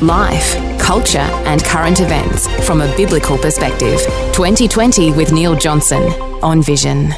Life, 0.00 0.78
culture, 0.78 1.18
and 1.18 1.62
current 1.64 2.00
events 2.00 2.46
from 2.64 2.80
a 2.80 2.96
biblical 2.96 3.36
perspective. 3.36 3.98
2020 4.32 5.12
with 5.12 5.32
Neil 5.32 5.56
Johnson 5.56 6.02
on 6.42 6.62
Vision. 6.62 7.10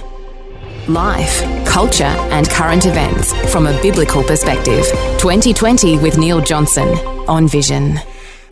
Life, 0.88 1.42
culture, 1.66 2.04
and 2.04 2.48
current 2.48 2.86
events 2.86 3.32
from 3.52 3.66
a 3.66 3.82
biblical 3.82 4.22
perspective. 4.22 4.84
2020 5.18 5.98
with 5.98 6.18
Neil 6.18 6.40
Johnson 6.40 6.88
on 7.28 7.46
Vision. 7.46 7.98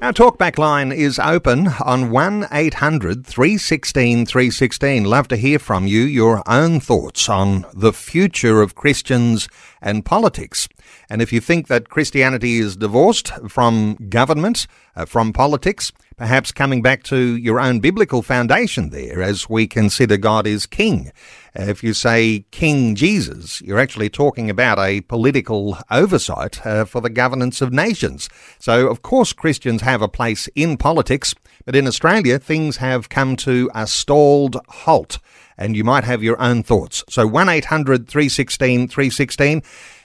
Our 0.01 0.13
talkback 0.13 0.59
line 0.59 0.93
is 0.93 1.19
open 1.19 1.67
on 1.85 2.13
1 2.13 2.47
800 2.53 3.27
316 3.27 4.27
316. 4.27 5.05
Love 5.05 5.27
to 5.27 5.37
hear 5.37 5.59
from 5.59 5.89
you, 5.89 6.03
your 6.03 6.41
own 6.47 6.79
thoughts 6.79 7.29
on 7.29 7.67
the 7.75 7.93
future 7.93 8.63
of 8.63 8.77
Christians 8.77 9.49
and 9.83 10.05
politics. 10.05 10.69
And 11.11 11.21
if 11.21 11.33
you 11.33 11.41
think 11.41 11.67
that 11.67 11.89
Christianity 11.89 12.59
is 12.59 12.77
divorced 12.77 13.33
from 13.49 13.97
government, 14.09 14.69
uh, 14.95 15.05
from 15.05 15.33
politics, 15.33 15.91
perhaps 16.19 16.51
coming 16.51 16.83
back 16.83 17.05
to 17.05 17.37
your 17.37 17.61
own 17.61 17.79
biblical 17.79 18.23
foundation 18.23 18.91
there 18.91 19.23
as 19.23 19.49
we 19.49 19.67
consider 19.67 20.17
God 20.17 20.47
is 20.47 20.67
king. 20.67 21.13
If 21.55 21.83
you 21.83 21.95
say 21.95 22.45
King 22.51 22.95
Jesus, 22.95 23.63
you're 23.63 23.79
actually 23.79 24.11
talking 24.11 24.51
about 24.51 24.79
a 24.79 25.01
political 25.03 25.79
oversight 25.91 26.65
uh, 26.67 26.85
for 26.85 27.01
the 27.01 27.11
governance 27.11 27.61
of 27.63 27.73
nations. 27.73 28.29
So, 28.59 28.89
of 28.89 29.03
course, 29.03 29.33
Christians 29.33 29.83
have 29.83 30.03
a 30.03 30.09
place 30.09 30.49
in 30.55 30.77
politics, 30.77 31.35
but 31.65 31.77
in 31.77 31.87
Australia, 31.87 32.39
things 32.39 32.77
have 32.79 33.09
come 33.09 33.37
to 33.37 33.71
a 33.75 33.87
stalled 33.87 34.57
halt. 34.69 35.19
And 35.57 35.77
you 35.77 35.83
might 35.83 36.05
have 36.05 36.23
your 36.23 36.41
own 36.41 36.63
thoughts. 36.63 37.03
So 37.09 37.27
1 37.27 37.49
800 37.49 38.09
316 38.09 38.89
316. 38.89 39.63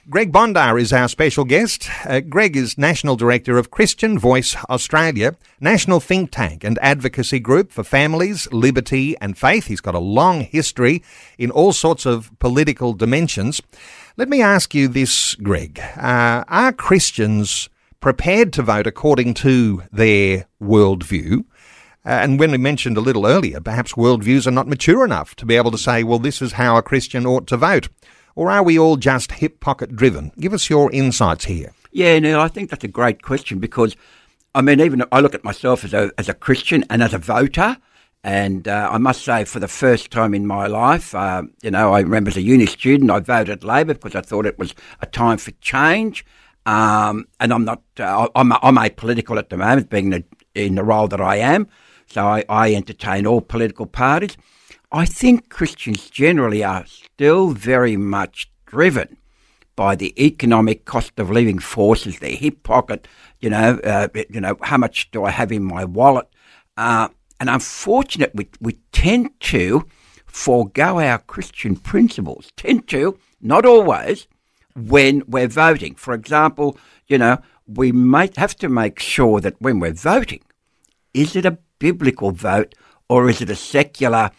Greg 0.10 0.34
Bondar 0.34 0.78
is 0.82 0.92
our 0.92 1.08
special 1.08 1.46
guest. 1.46 1.90
Uh, 2.06 2.20
Greg 2.20 2.58
is 2.58 2.78
National 2.78 3.16
Director 3.16 3.58
of 3.58 3.72
Christian 3.72 4.20
Voice 4.20 4.54
Australia, 4.70 5.38
national 5.62 6.02
think 6.02 6.30
tank 6.30 6.66
and 6.66 6.78
advocacy 6.82 7.40
group 7.40 7.72
for 7.72 7.86
families, 7.86 8.52
liberty 8.52 9.16
and 9.22 9.38
faith. 9.38 9.68
He's 9.68 9.80
got 9.80 9.96
a 9.96 10.00
long 10.00 10.42
history 10.42 11.02
in 11.38 11.52
all 11.52 11.72
sorts 11.72 12.06
of 12.06 12.38
political 12.40 12.92
dimensions. 12.92 13.62
Let 14.18 14.28
me 14.28 14.42
ask 14.42 14.76
you 14.76 14.90
this, 14.90 15.36
Greg. 15.36 15.80
Uh, 15.96 16.44
are 16.50 16.74
Christians 16.74 17.70
prepared 18.02 18.52
to 18.54 18.62
vote 18.62 18.88
according 18.88 19.36
to 19.36 19.84
their 19.90 20.48
worldview? 20.62 21.46
Uh, 22.06 22.10
and 22.10 22.38
when 22.38 22.52
we 22.52 22.58
mentioned 22.58 22.98
a 22.98 23.02
little 23.02 23.26
earlier, 23.26 23.62
perhaps 23.62 23.94
worldviews 23.94 24.46
are 24.46 24.52
not 24.52 24.68
mature 24.68 25.06
enough 25.06 25.34
to 25.36 25.46
be 25.46 25.56
able 25.56 25.72
to 25.72 25.78
say, 25.78 26.04
well, 26.04 26.20
this 26.20 26.42
is 26.42 26.52
how 26.52 26.76
a 26.76 26.84
Christian 26.84 27.26
ought 27.26 27.48
to 27.48 27.56
vote. 27.56 27.88
Or 28.36 28.50
are 28.50 28.64
we 28.64 28.80
all 28.80 28.98
just 28.98 29.34
hip 29.34 29.60
pocket 29.60 29.96
driven? 29.96 30.32
Give 30.40 30.54
us 30.54 30.70
your 30.70 30.92
insights 30.92 31.46
here. 31.46 31.74
Yeah, 31.92 32.18
Neil, 32.20 32.40
I 32.40 32.48
think 32.48 32.70
that's 32.70 32.84
a 32.84 32.88
great 32.88 33.22
question 33.22 33.60
because, 33.60 33.96
I 34.56 34.62
mean, 34.62 34.80
even 34.80 35.04
I 35.12 35.20
look 35.20 35.36
at 35.36 35.44
myself 35.44 35.84
as 35.84 35.94
a, 35.94 36.12
as 36.18 36.28
a 36.30 36.34
Christian 36.34 36.84
and 36.90 37.04
as 37.04 37.14
a 37.14 37.20
voter. 37.20 37.78
And 38.24 38.68
uh, 38.68 38.90
I 38.92 38.98
must 38.98 39.24
say, 39.24 39.44
for 39.44 39.60
the 39.60 39.68
first 39.68 40.10
time 40.10 40.34
in 40.34 40.48
my 40.48 40.66
life, 40.66 41.14
uh, 41.14 41.44
you 41.62 41.72
know, 41.72 41.94
I 41.94 42.00
remember 42.00 42.30
as 42.30 42.38
a 42.38 42.42
uni 42.42 42.66
student, 42.66 43.12
I 43.12 43.20
voted 43.20 43.64
Labor 43.64 43.94
because 43.94 44.16
I 44.16 44.22
thought 44.22 44.46
it 44.46 44.58
was 44.58 44.74
a 45.02 45.06
time 45.06 45.38
for 45.38 45.52
change. 45.60 46.26
Um, 46.66 47.28
and 47.42 47.54
I'm 47.54 47.66
not, 47.66 47.82
uh, 48.00 48.30
I'm, 48.36 48.54
I'm 48.54 48.78
apolitical 48.78 49.38
at 49.38 49.50
the 49.50 49.58
moment, 49.58 49.90
being 49.90 50.12
the, 50.12 50.24
in 50.56 50.76
the 50.76 50.84
role 50.84 51.10
that 51.10 51.20
I 51.20 51.36
am. 51.36 51.68
So 52.08 52.26
I, 52.26 52.46
I 52.48 52.74
entertain 52.74 53.28
all 53.28 53.42
political 53.42 53.86
parties. 53.86 54.38
I 54.96 55.06
think 55.08 55.50
Christians 55.50 56.08
generally 56.12 56.64
are 56.64 56.86
still 56.86 57.50
very 57.50 57.98
much 57.98 58.52
driven 58.68 59.18
by 59.76 59.96
the 59.96 60.14
economic 60.24 60.86
cost 60.86 61.18
of 61.18 61.32
living 61.32 61.58
forces, 61.58 62.20
their 62.20 62.36
hip 62.36 62.62
pocket, 62.62 63.08
you 63.40 63.50
know, 63.50 63.80
uh, 63.84 64.08
you 64.30 64.40
know, 64.40 64.56
how 64.62 64.78
much 64.78 65.10
do 65.10 65.26
I 65.26 65.32
have 65.32 65.52
in 65.52 65.64
my 65.64 65.84
wallet? 65.84 66.28
Uh, 66.78 67.08
and 67.40 67.50
unfortunately, 67.50 68.50
we, 68.62 68.74
we 68.74 68.80
tend 68.92 69.32
to 69.40 69.88
forego 70.28 71.00
our 71.00 71.18
Christian 71.18 71.76
principles, 71.76 72.52
tend 72.56 72.88
to, 72.90 73.18
not 73.42 73.66
always, 73.66 74.28
when 74.76 75.24
we're 75.28 75.48
voting. 75.48 75.96
For 75.96 76.14
example, 76.14 76.78
you 77.08 77.18
know, 77.18 77.40
we 77.66 77.92
might 77.92 78.38
have 78.38 78.56
to 78.58 78.70
make 78.70 79.00
sure 79.00 79.42
that 79.42 79.60
when 79.60 79.80
we're 79.80 79.94
voting, 79.94 80.44
is 81.16 81.36
it 81.36 81.48
a 81.48 81.58
biblical 81.80 82.30
vote 82.30 82.76
or 83.10 83.28
is 83.28 83.42
it 83.42 83.50
a 83.50 83.56
secular 83.56 84.30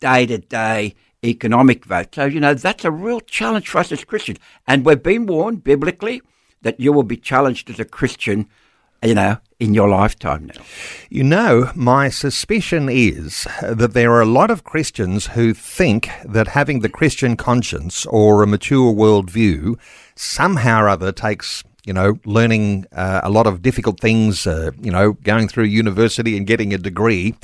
day 0.00 0.26
to 0.26 0.38
day 0.38 0.94
economic 1.24 1.84
vote. 1.84 2.14
So, 2.14 2.26
you 2.26 2.40
know, 2.40 2.54
that's 2.54 2.84
a 2.84 2.90
real 2.90 3.20
challenge 3.20 3.68
for 3.68 3.78
us 3.78 3.92
as 3.92 4.04
Christians. 4.04 4.38
And 4.66 4.84
we've 4.84 5.02
been 5.02 5.26
warned 5.26 5.64
biblically 5.64 6.22
that 6.62 6.78
you 6.78 6.92
will 6.92 7.02
be 7.02 7.16
challenged 7.16 7.70
as 7.70 7.80
a 7.80 7.84
Christian, 7.84 8.46
you 9.02 9.14
know, 9.14 9.38
in 9.58 9.74
your 9.74 9.88
lifetime 9.88 10.46
now. 10.46 10.62
You 11.08 11.24
know, 11.24 11.70
my 11.74 12.08
suspicion 12.08 12.88
is 12.90 13.46
that 13.62 13.94
there 13.94 14.12
are 14.12 14.20
a 14.20 14.26
lot 14.26 14.50
of 14.50 14.64
Christians 14.64 15.28
who 15.28 15.54
think 15.54 16.10
that 16.24 16.48
having 16.48 16.80
the 16.80 16.88
Christian 16.88 17.36
conscience 17.36 18.06
or 18.06 18.42
a 18.42 18.46
mature 18.46 18.92
worldview 18.92 19.78
somehow 20.14 20.82
or 20.82 20.88
other 20.88 21.12
takes 21.12 21.64
you 21.86 21.92
know, 21.92 22.18
learning 22.24 22.86
uh, 22.92 23.20
a 23.22 23.28
lot 23.28 23.46
of 23.46 23.60
difficult 23.60 24.00
things, 24.00 24.46
uh, 24.46 24.70
you 24.80 24.90
know, 24.90 25.12
going 25.12 25.48
through 25.48 25.64
university 25.64 26.34
and 26.34 26.46
getting 26.46 26.72
a 26.72 26.78
degree. 26.78 27.34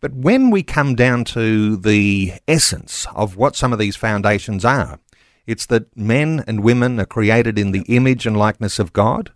But 0.00 0.14
when 0.14 0.50
we 0.50 0.62
come 0.62 0.94
down 0.94 1.24
to 1.26 1.76
the 1.76 2.34
essence 2.48 3.06
of 3.14 3.36
what 3.36 3.54
some 3.54 3.72
of 3.72 3.78
these 3.78 3.96
foundations 3.96 4.64
are, 4.64 4.98
it's 5.46 5.66
that 5.66 5.94
men 5.96 6.42
and 6.46 6.62
women 6.62 6.98
are 7.00 7.06
created 7.06 7.58
in 7.58 7.72
the 7.72 7.82
image 7.82 8.26
and 8.26 8.36
likeness 8.36 8.78
of 8.78 8.92
God. 8.92 9.32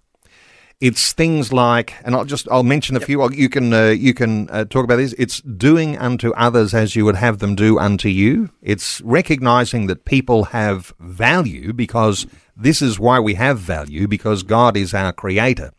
It's 0.80 1.12
things 1.12 1.52
like, 1.52 1.94
and 2.04 2.14
I'll 2.14 2.24
just 2.24 2.48
I'll 2.50 2.62
mention 2.62 2.96
a 2.96 2.98
yep. 2.98 3.06
few. 3.06 3.30
You 3.32 3.48
can 3.48 3.72
uh, 3.72 3.88
you 3.88 4.12
can 4.12 4.50
uh, 4.50 4.64
talk 4.64 4.84
about 4.84 4.96
these. 4.96 5.12
It's 5.14 5.40
doing 5.40 5.96
unto 5.98 6.32
others 6.32 6.74
as 6.74 6.96
you 6.96 7.04
would 7.04 7.16
have 7.16 7.38
them 7.38 7.54
do 7.54 7.78
unto 7.78 8.08
you. 8.08 8.50
It's 8.60 9.00
recognizing 9.02 9.86
that 9.86 10.04
people 10.04 10.44
have 10.44 10.92
value 10.98 11.72
because 11.72 12.26
this 12.56 12.82
is 12.82 12.98
why 12.98 13.20
we 13.20 13.34
have 13.34 13.58
value 13.58 14.08
because 14.08 14.42
God 14.42 14.76
is 14.76 14.94
our 14.94 15.12
creator. 15.12 15.72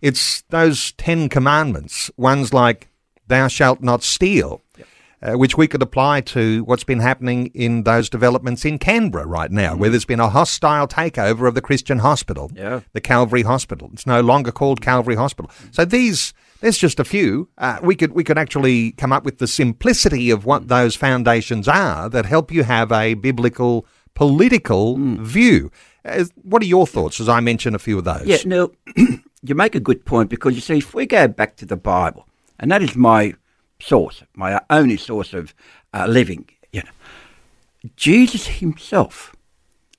It's 0.00 0.42
those 0.50 0.92
Ten 0.92 1.28
Commandments. 1.28 2.10
Ones 2.16 2.54
like 2.54 2.88
thou 3.26 3.48
shalt 3.48 3.80
not 3.80 4.02
steal, 4.02 4.62
yep. 4.76 4.86
uh, 5.22 5.32
which 5.38 5.56
we 5.56 5.66
could 5.66 5.82
apply 5.82 6.20
to 6.22 6.64
what's 6.64 6.84
been 6.84 7.00
happening 7.00 7.46
in 7.54 7.82
those 7.84 8.08
developments 8.08 8.64
in 8.64 8.78
Canberra 8.78 9.26
right 9.26 9.50
now, 9.50 9.74
mm 9.74 9.78
where 9.78 9.90
there's 9.90 10.04
been 10.04 10.20
a 10.20 10.28
hostile 10.28 10.88
takeover 10.88 11.46
of 11.48 11.54
the 11.54 11.60
Christian 11.60 11.98
hospital, 11.98 12.50
yeah. 12.54 12.80
the 12.92 13.00
Calvary 13.00 13.42
Hospital. 13.42 13.90
It's 13.92 14.06
no 14.06 14.20
longer 14.20 14.52
called 14.52 14.80
Calvary 14.80 15.16
Hospital. 15.16 15.50
So 15.70 15.84
these. 15.84 16.32
There's 16.60 16.78
just 16.78 16.98
a 16.98 17.04
few. 17.04 17.50
Uh, 17.58 17.78
we 17.82 17.94
could 17.94 18.12
we 18.12 18.24
could 18.24 18.38
actually 18.38 18.92
come 18.92 19.12
up 19.12 19.26
with 19.26 19.36
the 19.36 19.46
simplicity 19.46 20.30
of 20.30 20.46
what 20.46 20.68
those 20.68 20.96
foundations 20.96 21.68
are 21.68 22.08
that 22.08 22.24
help 22.24 22.50
you 22.50 22.64
have 22.64 22.90
a 22.90 23.12
biblical 23.12 23.86
political 24.16 24.96
mm. 24.96 25.20
view. 25.20 25.70
As, 26.04 26.32
what 26.42 26.62
are 26.62 26.66
your 26.66 26.86
thoughts 26.86 27.20
as 27.20 27.28
I 27.28 27.38
mention 27.38 27.74
a 27.74 27.78
few 27.78 27.98
of 27.98 28.04
those? 28.04 28.26
Yeah, 28.26 28.38
Neil, 28.44 28.72
you 29.42 29.54
make 29.54 29.76
a 29.76 29.80
good 29.80 30.04
point 30.04 30.30
because 30.30 30.54
you 30.54 30.60
see, 30.60 30.78
if 30.78 30.94
we 30.94 31.06
go 31.06 31.28
back 31.28 31.56
to 31.56 31.66
the 31.66 31.76
Bible, 31.76 32.26
and 32.58 32.70
that 32.70 32.82
is 32.82 32.96
my 32.96 33.34
source, 33.80 34.22
my 34.34 34.60
only 34.70 34.96
source 34.96 35.32
of 35.32 35.54
uh, 35.92 36.06
living. 36.06 36.48
You 36.72 36.82
know, 36.82 37.90
Jesus 37.96 38.46
himself 38.46 39.34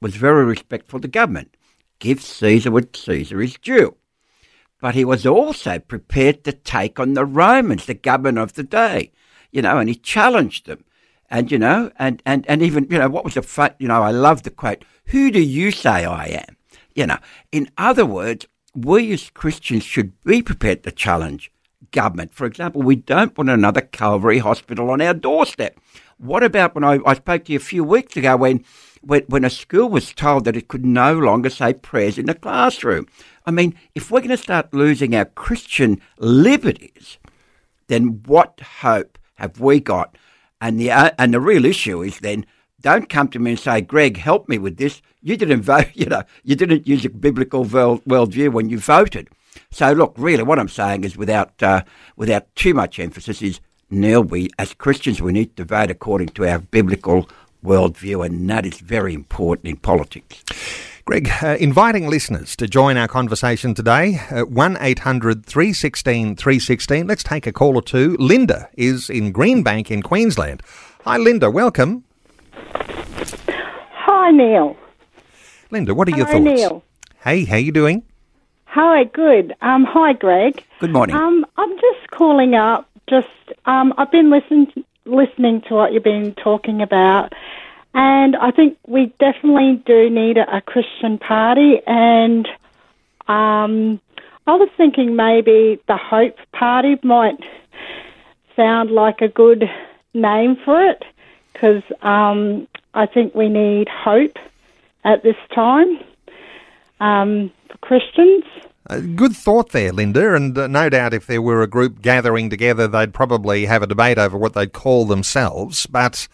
was 0.01 0.15
very 0.15 0.45
respectful 0.45 0.99
the 0.99 1.07
government. 1.07 1.55
Give 1.99 2.21
Caesar 2.21 2.71
what 2.71 2.95
Caesar 2.95 3.41
is 3.41 3.55
due. 3.55 3.95
But 4.79 4.93
he 4.93 5.03
was 5.03 5.25
also 5.25 5.79
prepared 5.79 6.43
to 6.43 6.51
take 6.51 6.99
on 6.99 7.13
the 7.13 7.25
Romans, 7.25 7.85
the 7.85 7.95
government 7.95 8.37
of 8.37 8.53
the 8.53 8.63
day, 8.63 9.11
you 9.51 9.61
know, 9.63 9.79
and 9.79 9.89
he 9.89 9.95
challenged 9.95 10.67
them. 10.67 10.83
And, 11.29 11.51
you 11.51 11.57
know, 11.57 11.91
and, 11.97 12.21
and, 12.25 12.45
and 12.47 12.61
even, 12.61 12.87
you 12.89 12.99
know, 12.99 13.09
what 13.09 13.25
was 13.25 13.33
the, 13.33 13.41
fun, 13.41 13.71
you 13.79 13.87
know, 13.87 14.03
I 14.03 14.11
love 14.11 14.43
the 14.43 14.51
quote, 14.51 14.85
who 15.07 15.31
do 15.31 15.41
you 15.41 15.71
say 15.71 16.05
I 16.05 16.25
am? 16.25 16.57
You 16.95 17.07
know, 17.07 17.17
in 17.51 17.69
other 17.77 18.05
words, 18.05 18.45
we 18.75 19.11
as 19.11 19.29
Christians 19.31 19.83
should 19.83 20.23
be 20.23 20.41
prepared 20.41 20.83
to 20.83 20.91
challenge 20.91 21.51
government. 21.91 22.33
For 22.33 22.45
example, 22.45 22.81
we 22.81 22.95
don't 22.95 23.37
want 23.37 23.49
another 23.49 23.81
Calvary 23.81 24.39
hospital 24.39 24.89
on 24.89 25.01
our 25.01 25.13
doorstep. 25.13 25.79
What 26.17 26.43
about 26.43 26.73
when 26.73 26.83
I, 26.83 26.99
I 27.05 27.13
spoke 27.13 27.45
to 27.45 27.51
you 27.51 27.57
a 27.57 27.61
few 27.61 27.83
weeks 27.83 28.17
ago 28.17 28.35
when, 28.37 28.63
when, 29.01 29.23
when 29.27 29.45
a 29.45 29.49
school 29.49 29.89
was 29.89 30.13
told 30.13 30.45
that 30.45 30.57
it 30.57 30.67
could 30.67 30.85
no 30.85 31.13
longer 31.17 31.49
say 31.49 31.73
prayers 31.73 32.17
in 32.17 32.25
the 32.25 32.33
classroom? 32.33 33.07
I 33.45 33.51
mean, 33.51 33.75
if 33.93 34.09
we're 34.09 34.21
going 34.21 34.29
to 34.29 34.37
start 34.37 34.73
losing 34.73 35.15
our 35.15 35.25
Christian 35.25 36.01
liberties, 36.17 37.17
then 37.87 38.21
what 38.25 38.59
hope 38.81 39.17
have 39.35 39.59
we 39.59 39.79
got? 39.79 40.17
And 40.59 40.79
the 40.79 40.89
uh, 40.89 41.11
and 41.19 41.33
the 41.33 41.39
real 41.39 41.65
issue 41.65 42.01
is 42.01 42.19
then 42.19 42.45
don't 42.81 43.09
come 43.09 43.27
to 43.29 43.39
me 43.39 43.51
and 43.51 43.59
say, 43.59 43.81
Greg, 43.81 44.17
help 44.17 44.49
me 44.49 44.57
with 44.57 44.77
this. 44.77 45.01
You 45.21 45.37
didn't 45.37 45.61
vote, 45.73 45.87
you 45.93 46.07
know, 46.07 46.23
you 46.43 46.55
didn't 46.55 46.87
use 46.87 47.05
a 47.05 47.09
biblical 47.09 47.63
world, 47.63 48.03
worldview 48.05 48.51
when 48.51 48.69
you 48.69 48.79
voted. 48.79 49.29
So 49.71 49.91
look, 49.91 50.13
really, 50.17 50.43
what 50.43 50.59
I'm 50.59 50.69
saying 50.69 51.03
is, 51.03 51.17
without 51.17 51.61
uh, 51.61 51.83
without 52.15 52.53
too 52.55 52.73
much 52.73 52.99
emphasis, 52.99 53.41
is 53.41 53.59
Neil, 53.89 54.23
we 54.23 54.49
as 54.59 54.73
Christians 54.73 55.21
we 55.21 55.31
need 55.31 55.55
to 55.57 55.63
vote 55.63 55.91
according 55.91 56.29
to 56.29 56.47
our 56.47 56.59
biblical 56.59 57.29
worldview, 57.63 58.25
and 58.25 58.49
that 58.49 58.65
is 58.65 58.79
very 58.79 59.13
important 59.13 59.67
in 59.67 59.77
politics. 59.77 60.43
Greg, 61.05 61.31
uh, 61.41 61.55
inviting 61.57 62.09
listeners 62.09 62.53
to 62.57 62.67
join 62.67 62.97
our 62.97 63.07
conversation 63.07 63.73
today, 63.73 64.19
uh, 64.29 64.41
1 64.41 64.77
800 64.81 65.45
316 65.45 66.35
316. 66.35 67.07
Let's 67.07 67.23
take 67.23 67.47
a 67.47 67.53
call 67.53 67.75
or 67.77 67.81
two. 67.81 68.17
Linda 68.19 68.69
is 68.73 69.09
in 69.09 69.31
Greenbank 69.31 69.89
in 69.89 70.01
Queensland. 70.01 70.61
Hi, 71.05 71.15
Linda, 71.15 71.49
welcome. 71.49 72.03
Hi, 72.53 74.31
Neil. 74.31 74.75
Linda, 75.71 75.95
what 75.95 76.09
are 76.09 76.17
your 76.17 76.25
Hello, 76.25 76.43
thoughts? 76.43 76.59
Neil. 76.59 76.83
Hey, 77.23 77.45
how 77.45 77.55
you 77.55 77.71
doing? 77.71 78.03
Hi, 78.79 79.05
good. 79.05 79.55
Um, 79.59 79.85
hi, 79.85 80.13
Greg. 80.13 80.63
Good 80.77 80.93
morning. 80.93 81.15
Um, 81.15 81.47
I'm 81.57 81.71
just 81.77 82.11
calling 82.11 82.53
up. 82.53 82.87
Just 83.09 83.25
um, 83.65 83.91
I've 83.97 84.11
been 84.11 84.29
listening 84.29 84.71
listening 85.05 85.61
to 85.61 85.73
what 85.73 85.93
you've 85.93 86.03
been 86.03 86.35
talking 86.35 86.83
about, 86.83 87.33
and 87.95 88.35
I 88.35 88.51
think 88.51 88.77
we 88.85 89.11
definitely 89.19 89.81
do 89.87 90.11
need 90.11 90.37
a, 90.37 90.57
a 90.57 90.61
Christian 90.61 91.17
party. 91.17 91.81
And 91.87 92.47
um, 93.27 93.99
I 94.45 94.53
was 94.53 94.69
thinking 94.77 95.15
maybe 95.15 95.81
the 95.87 95.97
Hope 95.97 96.37
Party 96.51 96.97
might 97.01 97.39
sound 98.55 98.91
like 98.91 99.21
a 99.21 99.27
good 99.27 99.63
name 100.13 100.55
for 100.63 100.85
it 100.85 101.03
because 101.51 101.81
um, 102.03 102.67
I 102.93 103.07
think 103.07 103.33
we 103.33 103.49
need 103.49 103.87
hope 103.89 104.37
at 105.03 105.23
this 105.23 105.35
time 105.55 105.97
um, 106.99 107.51
for 107.71 107.77
Christians. 107.79 108.43
Good 108.87 109.35
thought 109.35 109.71
there, 109.71 109.91
Linda, 109.91 110.33
and 110.33 110.57
uh, 110.57 110.67
no 110.67 110.89
doubt 110.89 111.13
if 111.13 111.27
there 111.27 111.41
were 111.41 111.61
a 111.61 111.67
group 111.67 112.01
gathering 112.01 112.49
together, 112.49 112.87
they'd 112.87 113.13
probably 113.13 113.65
have 113.65 113.83
a 113.83 113.87
debate 113.87 114.17
over 114.17 114.37
what 114.37 114.53
they'd 114.53 114.71
call 114.71 115.05
themselves. 115.05 115.85
But 115.87 116.29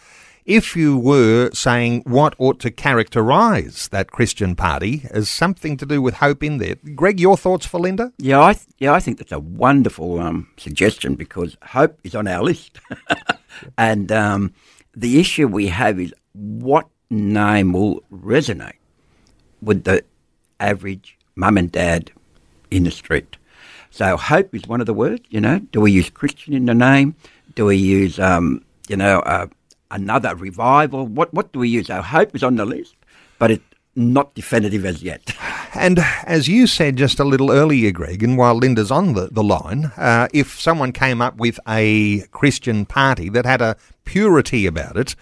if 0.45 0.75
you 0.75 0.97
were 0.97 1.49
saying 1.51 2.03
what 2.05 2.35
ought 2.37 2.59
to 2.59 2.69
characterise 2.69 3.89
that 3.89 4.11
Christian 4.11 4.55
party 4.55 5.07
as 5.09 5.29
something 5.29 5.77
to 5.77 5.85
do 5.85 6.01
with 6.01 6.15
hope 6.15 6.43
in 6.43 6.59
there, 6.59 6.75
Greg, 6.93 7.19
your 7.19 7.37
thoughts 7.37 7.65
for 7.65 7.79
Linda? 7.79 8.13
Yeah, 8.19 8.41
I 8.41 8.53
th- 8.53 8.67
yeah, 8.77 8.93
I 8.93 8.99
think 8.99 9.17
that's 9.17 9.31
a 9.31 9.39
wonderful 9.39 10.19
um, 10.19 10.47
suggestion 10.57 11.15
because 11.15 11.57
hope 11.63 11.99
is 12.03 12.13
on 12.13 12.27
our 12.27 12.43
list, 12.43 12.79
and 13.77 14.11
um, 14.11 14.53
the 14.95 15.19
issue 15.19 15.47
we 15.47 15.67
have 15.67 15.99
is 15.99 16.13
what 16.33 16.87
name 17.09 17.73
will 17.73 18.03
resonate 18.11 18.77
with 19.61 19.85
the 19.85 20.03
average 20.59 21.17
mum 21.35 21.57
and 21.57 21.71
dad 21.71 22.11
in 22.75 22.83
the 22.83 22.91
street. 22.91 23.37
So 23.91 24.17
hope 24.17 24.53
is 24.55 24.63
one 24.67 24.81
of 24.81 24.87
the 24.87 24.93
words. 24.93 25.23
You 25.29 25.39
know, 25.41 25.59
do 25.59 25.79
we 25.79 25.91
use 25.91 26.09
Christian 26.09 26.53
in 26.53 26.65
the 26.65 26.73
name? 26.73 27.15
Do 27.55 27.65
we 27.65 27.77
use 27.77 28.19
um, 28.19 28.65
you 28.87 28.97
know 28.97 29.19
uh, 29.19 29.47
another 29.91 30.35
revival? 30.35 31.05
What 31.05 31.33
what 31.33 31.51
do 31.53 31.59
we 31.59 31.69
use? 31.69 31.87
So 31.87 32.01
hope 32.01 32.35
is 32.35 32.43
on 32.43 32.55
the 32.55 32.65
list, 32.65 32.95
but 33.37 33.51
it's 33.51 33.63
not 33.95 34.33
definitive 34.33 34.85
as 34.85 35.03
yet. 35.03 35.35
And 35.75 35.99
as 36.25 36.47
you 36.47 36.67
said 36.67 36.97
just 36.97 37.19
a 37.19 37.23
little 37.23 37.51
earlier, 37.51 37.91
Greg, 37.91 38.21
and 38.21 38.37
while 38.37 38.53
Linda's 38.53 38.91
on 38.91 39.13
the, 39.13 39.29
the 39.31 39.43
line, 39.43 39.85
uh, 39.97 40.27
if 40.31 40.59
someone 40.61 40.91
came 40.91 41.19
up 41.19 41.37
with 41.37 41.59
a 41.67 42.21
Christian 42.27 42.85
party 42.85 43.27
that 43.29 43.47
had 43.47 43.59
a 43.59 43.75
purity 44.05 44.67
about 44.67 44.97
it, 44.97 45.15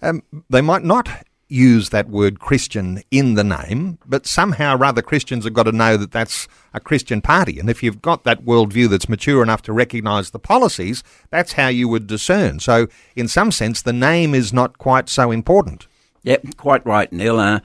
um, 0.00 0.22
they 0.48 0.62
might 0.62 0.82
not 0.82 1.10
use 1.48 1.88
that 1.90 2.08
word 2.08 2.40
Christian 2.40 3.02
in 3.10 3.34
the 3.34 3.44
name, 3.44 3.98
but 4.06 4.26
somehow 4.26 4.76
or 4.76 4.84
other 4.84 5.02
Christians 5.02 5.44
have 5.44 5.54
got 5.54 5.64
to 5.64 5.72
know 5.72 5.96
that 5.96 6.12
that's 6.12 6.46
a 6.74 6.80
Christian 6.80 7.20
party. 7.20 7.58
And 7.58 7.70
if 7.70 7.82
you've 7.82 8.02
got 8.02 8.24
that 8.24 8.44
worldview 8.44 8.88
that's 8.90 9.08
mature 9.08 9.42
enough 9.42 9.62
to 9.62 9.72
recognise 9.72 10.30
the 10.30 10.38
policies, 10.38 11.02
that's 11.30 11.52
how 11.52 11.68
you 11.68 11.88
would 11.88 12.06
discern. 12.06 12.60
So, 12.60 12.88
in 13.16 13.28
some 13.28 13.50
sense, 13.50 13.80
the 13.80 13.92
name 13.92 14.34
is 14.34 14.52
not 14.52 14.78
quite 14.78 15.08
so 15.08 15.30
important. 15.30 15.86
Yep, 16.22 16.56
quite 16.56 16.84
right, 16.84 17.10
Neil. 17.12 17.38
Uh, 17.38 17.60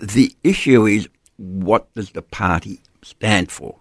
the 0.00 0.34
issue 0.42 0.86
is 0.86 1.08
what 1.36 1.92
does 1.94 2.10
the 2.10 2.22
party 2.22 2.80
stand 3.02 3.52
for? 3.52 3.78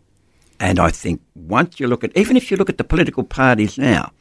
And 0.59 0.79
I 0.79 0.89
think 0.89 1.21
once 1.35 1.79
you 1.79 1.87
look 1.87 2.03
at, 2.03 2.15
even 2.17 2.37
if 2.37 2.51
you 2.51 2.57
look 2.57 2.69
at 2.69 2.77
the 2.77 2.83
political 2.83 3.23
parties 3.23 3.77
now, 3.77 4.11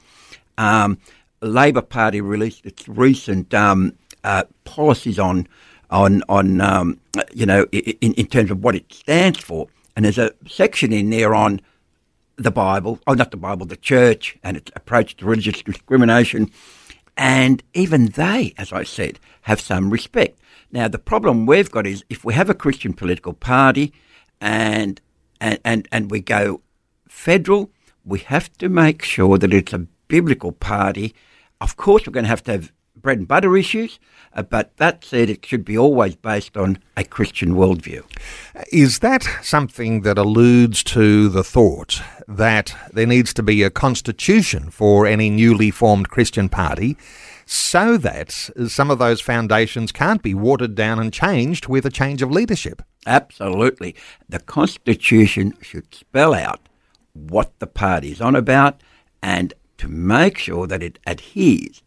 um, 0.59 0.99
Labor 1.41 1.83
Party 1.83 2.21
released 2.21 2.65
its 2.65 2.89
recent 2.89 3.53
um, 3.55 3.93
uh, 4.25 4.45
policies 4.65 5.19
on 5.19 5.47
on 5.91 6.23
on 6.29 6.61
um, 6.61 6.99
you 7.33 7.47
know 7.47 7.67
in, 7.73 8.15
in 8.15 8.27
terms 8.27 8.51
of 8.51 8.63
what 8.65 8.75
it 8.75 8.93
stands 8.93 9.39
for, 9.39 9.69
and 9.95 10.05
there's 10.05 10.19
a 10.19 10.33
section 10.47 10.93
in 10.93 11.11
there 11.11 11.35
on 11.35 11.61
the 12.37 12.51
Bible, 12.51 12.99
oh 13.07 13.15
not 13.15 13.31
the 13.31 13.37
Bible, 13.37 13.67
the 13.67 13.77
church 13.77 14.37
and 14.43 14.57
its 14.57 14.73
approach 14.75 15.17
to 15.17 15.27
religious 15.27 15.63
discrimination, 15.63 16.51
and 17.17 17.63
even 17.75 18.07
they, 18.07 18.55
as 18.59 18.73
I 18.73 18.83
said, 18.83 19.21
have 19.43 19.61
some 19.61 19.91
respect. 19.91 20.39
Now 20.73 20.89
the 20.89 20.99
problem 20.99 21.47
we've 21.47 21.71
got 21.71 21.87
is 21.87 22.05
if 22.09 22.25
we 22.25 22.35
have 22.35 22.51
a 22.51 22.55
Christian 22.55 22.93
political 22.93 23.35
party, 23.35 23.93
and 24.41 25.01
and 25.41 25.61
and, 25.65 25.87
and 25.93 26.11
we 26.11 26.21
go 26.21 26.63
federal, 27.09 27.71
we 28.05 28.19
have 28.21 28.53
to 28.59 28.69
make 28.69 29.03
sure 29.03 29.39
that 29.39 29.53
it's 29.53 29.73
a 29.73 29.87
biblical 30.09 30.53
party. 30.53 31.15
Of 31.61 31.77
course, 31.77 32.07
we're 32.07 32.13
going 32.13 32.25
to 32.25 32.31
have 32.31 32.45
to 32.45 32.53
have 32.53 32.73
bread 33.05 33.19
and 33.19 33.29
butter 33.29 33.57
issues, 33.57 34.01
uh, 34.33 34.43
but 34.43 34.77
that 34.79 35.05
said, 35.05 35.31
it 35.31 35.47
should 35.47 35.65
be 35.65 35.79
always 35.79 36.17
based 36.17 36.57
on 36.57 36.79
a 36.97 37.05
Christian 37.05 37.55
worldview. 37.55 38.03
Is 38.73 38.99
that 38.99 39.23
something 39.43 40.01
that 40.01 40.19
alludes 40.19 40.83
to 40.85 41.29
the 41.29 41.45
thought 41.45 42.03
that 42.27 42.75
there 42.93 43.07
needs 43.07 43.33
to 43.35 43.43
be 43.43 43.63
a 43.63 43.71
constitution 43.71 44.71
for 44.71 45.07
any 45.07 45.31
newly 45.31 45.71
formed 45.71 46.09
Christian 46.09 46.49
party 46.49 46.97
so 47.47 47.99
that 47.99 48.33
some 48.67 48.91
of 48.91 48.99
those 48.99 49.21
foundations 49.21 49.93
can't 49.93 50.23
be 50.23 50.33
watered 50.33 50.75
down 50.75 50.99
and 50.99 51.13
changed 51.13 51.69
with 51.69 51.85
a 51.85 51.91
change 51.91 52.23
of 52.23 52.31
leadership? 52.31 52.83
Absolutely. 53.07 53.95
The 54.31 54.41
Constitution 54.41 55.53
should 55.61 55.95
spell 55.95 56.33
out 56.33 56.61
what 57.13 57.53
the 57.59 57.67
party 57.67 58.13
is 58.13 58.23
on 58.23 58.35
about 58.35 58.81
and 59.23 59.53
to 59.77 59.89
make 59.89 60.39
sure 60.39 60.67
that 60.67 60.83
it 60.83 60.99
adheres 61.07 61.83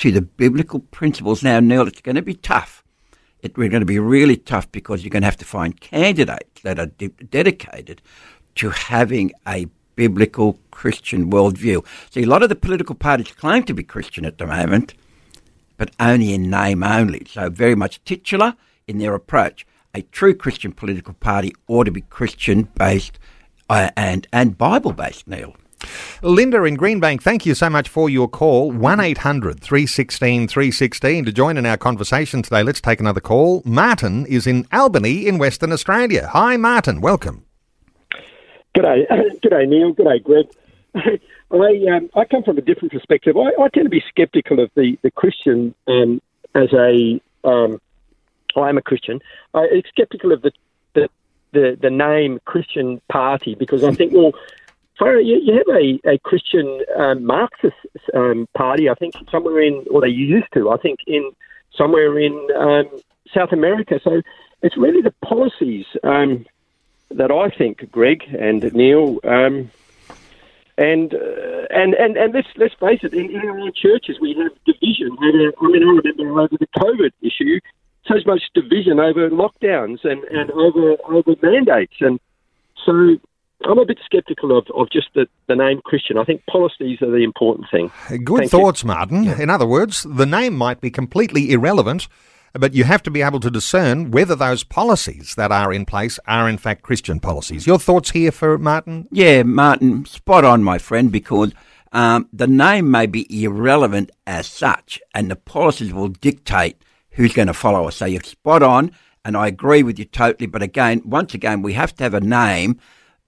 to 0.00 0.10
the 0.10 0.22
biblical 0.22 0.80
principles. 0.80 1.42
Now, 1.42 1.60
Neil, 1.60 1.86
it's 1.86 2.00
going 2.00 2.16
to 2.16 2.22
be 2.22 2.34
tough. 2.34 2.82
It's 3.42 3.54
going 3.54 3.70
to 3.70 3.84
be 3.84 3.98
really 3.98 4.36
tough 4.36 4.70
because 4.72 5.04
you're 5.04 5.10
going 5.10 5.22
to 5.22 5.26
have 5.26 5.36
to 5.36 5.44
find 5.44 5.78
candidates 5.78 6.62
that 6.62 6.78
are 6.78 6.86
de- 6.86 7.08
dedicated 7.08 8.00
to 8.56 8.70
having 8.70 9.32
a 9.46 9.66
biblical 9.96 10.58
Christian 10.70 11.30
worldview. 11.30 11.84
See, 12.10 12.22
a 12.22 12.26
lot 12.26 12.42
of 12.42 12.48
the 12.48 12.56
political 12.56 12.94
parties 12.94 13.30
claim 13.32 13.62
to 13.64 13.74
be 13.74 13.82
Christian 13.82 14.24
at 14.24 14.38
the 14.38 14.46
moment, 14.46 14.94
but 15.76 15.90
only 16.00 16.32
in 16.32 16.48
name 16.48 16.82
only. 16.82 17.26
So, 17.28 17.50
very 17.50 17.74
much 17.74 18.02
titular 18.04 18.56
in 18.88 18.98
their 18.98 19.14
approach. 19.14 19.66
A 19.94 20.00
true 20.00 20.34
Christian 20.34 20.72
political 20.72 21.12
party 21.12 21.52
ought 21.68 21.84
to 21.84 21.90
be 21.90 22.00
Christian 22.00 22.62
based 22.62 23.18
uh, 23.68 23.90
and, 23.96 24.26
and 24.32 24.56
Bible 24.56 24.92
based, 24.92 25.28
Neil. 25.28 25.54
Linda 26.22 26.64
in 26.64 26.76
Greenbank, 26.76 27.22
thank 27.22 27.46
you 27.46 27.54
so 27.54 27.70
much 27.70 27.88
for 27.88 28.10
your 28.10 28.28
call. 28.28 28.70
1 28.70 29.00
800 29.00 29.60
316 29.60 30.48
316 30.48 31.24
to 31.24 31.32
join 31.32 31.56
in 31.56 31.66
our 31.66 31.76
conversation 31.76 32.42
today. 32.42 32.62
Let's 32.62 32.80
take 32.80 33.00
another 33.00 33.20
call. 33.20 33.62
Martin 33.64 34.26
is 34.26 34.46
in 34.46 34.66
Albany 34.72 35.26
in 35.26 35.38
Western 35.38 35.72
Australia. 35.72 36.28
Hi, 36.32 36.56
Martin. 36.56 37.00
Welcome. 37.00 37.44
G'day, 38.74 39.06
g'day 39.42 39.68
Neil. 39.68 39.94
G'day 39.94 40.22
Greg. 40.22 40.46
I 41.52 41.96
um, 41.96 42.10
I 42.14 42.24
come 42.24 42.42
from 42.42 42.58
a 42.58 42.60
different 42.60 42.92
perspective. 42.92 43.36
I, 43.36 43.62
I 43.62 43.68
tend 43.68 43.86
to 43.86 43.90
be 43.90 44.02
sceptical 44.16 44.60
of 44.60 44.70
the 44.74 44.98
the 45.02 45.10
Christian 45.10 45.74
um, 45.86 46.20
as 46.54 46.72
a. 46.72 47.20
Um, 47.44 47.80
I 48.56 48.68
am 48.68 48.78
a 48.78 48.82
Christian. 48.82 49.20
I'm 49.54 49.82
sceptical 49.96 50.32
of 50.32 50.42
the, 50.42 50.52
the 50.94 51.08
the 51.52 51.78
the 51.80 51.90
name 51.90 52.40
Christian 52.44 53.00
Party 53.08 53.54
because 53.54 53.84
I 53.84 53.92
think 53.92 54.12
well. 54.12 54.32
You, 55.08 55.40
you 55.42 55.54
have 55.54 55.68
a, 55.74 56.14
a 56.14 56.18
Christian 56.18 56.80
um, 56.96 57.24
Marxist 57.24 57.76
um, 58.14 58.46
party, 58.54 58.88
I 58.90 58.94
think, 58.94 59.14
somewhere 59.30 59.60
in, 59.60 59.86
or 59.90 60.00
they 60.00 60.08
used 60.08 60.48
to, 60.54 60.70
I 60.70 60.76
think, 60.76 61.00
in 61.06 61.30
somewhere 61.76 62.18
in 62.18 62.34
um, 62.56 62.88
South 63.32 63.52
America. 63.52 64.00
So 64.02 64.20
it's 64.62 64.76
really 64.76 65.00
the 65.00 65.14
policies 65.24 65.86
um, 66.04 66.44
that 67.10 67.30
I 67.30 67.48
think, 67.50 67.90
Greg 67.90 68.22
and 68.38 68.62
Neil, 68.74 69.18
um, 69.24 69.70
and, 70.76 71.12
uh, 71.14 71.66
and 71.70 71.94
and 71.94 72.16
and 72.16 72.32
let's 72.32 72.48
let's 72.56 72.74
face 72.74 73.00
it, 73.02 73.12
in, 73.12 73.30
in 73.30 73.36
our 73.36 73.58
own 73.58 73.72
churches 73.74 74.18
we 74.20 74.34
have 74.34 74.52
division. 74.64 75.16
I 75.20 75.32
mean, 75.66 75.82
I 75.82 76.00
remember 76.00 76.40
over 76.40 76.56
the 76.58 76.66
COVID 76.78 77.12
issue, 77.20 77.60
so 78.06 78.14
much 78.26 78.42
division 78.54 78.98
over 78.98 79.28
lockdowns 79.28 80.04
and, 80.04 80.24
and 80.24 80.50
over 80.52 80.96
over 81.06 81.34
mandates, 81.42 81.96
and 82.00 82.18
so 82.86 83.18
I'm 83.64 83.78
a 83.78 83.84
bit 83.84 83.98
sceptical 84.10 84.56
of, 84.56 84.66
of 84.74 84.90
just 84.90 85.08
the, 85.14 85.26
the 85.46 85.56
name 85.56 85.80
Christian. 85.84 86.16
I 86.16 86.24
think 86.24 86.44
policies 86.46 87.02
are 87.02 87.10
the 87.10 87.22
important 87.24 87.66
thing. 87.70 87.90
Good 88.24 88.40
Thank 88.40 88.50
thoughts, 88.50 88.84
Martin. 88.84 89.28
In 89.28 89.50
other 89.50 89.66
words, 89.66 90.06
the 90.08 90.26
name 90.26 90.56
might 90.56 90.80
be 90.80 90.90
completely 90.90 91.52
irrelevant, 91.52 92.08
but 92.54 92.74
you 92.74 92.84
have 92.84 93.02
to 93.02 93.10
be 93.10 93.22
able 93.22 93.40
to 93.40 93.50
discern 93.50 94.10
whether 94.10 94.34
those 94.34 94.64
policies 94.64 95.34
that 95.34 95.52
are 95.52 95.72
in 95.72 95.84
place 95.84 96.18
are 96.26 96.48
in 96.48 96.58
fact 96.58 96.82
Christian 96.82 97.20
policies. 97.20 97.66
Your 97.66 97.78
thoughts 97.78 98.10
here 98.10 98.32
for 98.32 98.58
Martin? 98.58 99.08
Yeah, 99.10 99.42
Martin, 99.42 100.06
spot 100.06 100.44
on, 100.44 100.64
my 100.64 100.78
friend, 100.78 101.12
because 101.12 101.52
um, 101.92 102.28
the 102.32 102.46
name 102.46 102.90
may 102.90 103.06
be 103.06 103.44
irrelevant 103.44 104.10
as 104.26 104.46
such, 104.46 105.00
and 105.14 105.30
the 105.30 105.36
policies 105.36 105.92
will 105.92 106.08
dictate 106.08 106.82
who's 107.10 107.34
going 107.34 107.48
to 107.48 107.54
follow 107.54 107.86
us. 107.88 107.96
So 107.96 108.06
you're 108.06 108.22
spot 108.22 108.62
on, 108.62 108.92
and 109.24 109.36
I 109.36 109.48
agree 109.48 109.82
with 109.82 109.98
you 109.98 110.06
totally. 110.06 110.46
But 110.46 110.62
again, 110.62 111.02
once 111.04 111.34
again, 111.34 111.62
we 111.62 111.74
have 111.74 111.94
to 111.96 112.04
have 112.04 112.14
a 112.14 112.20
name 112.20 112.80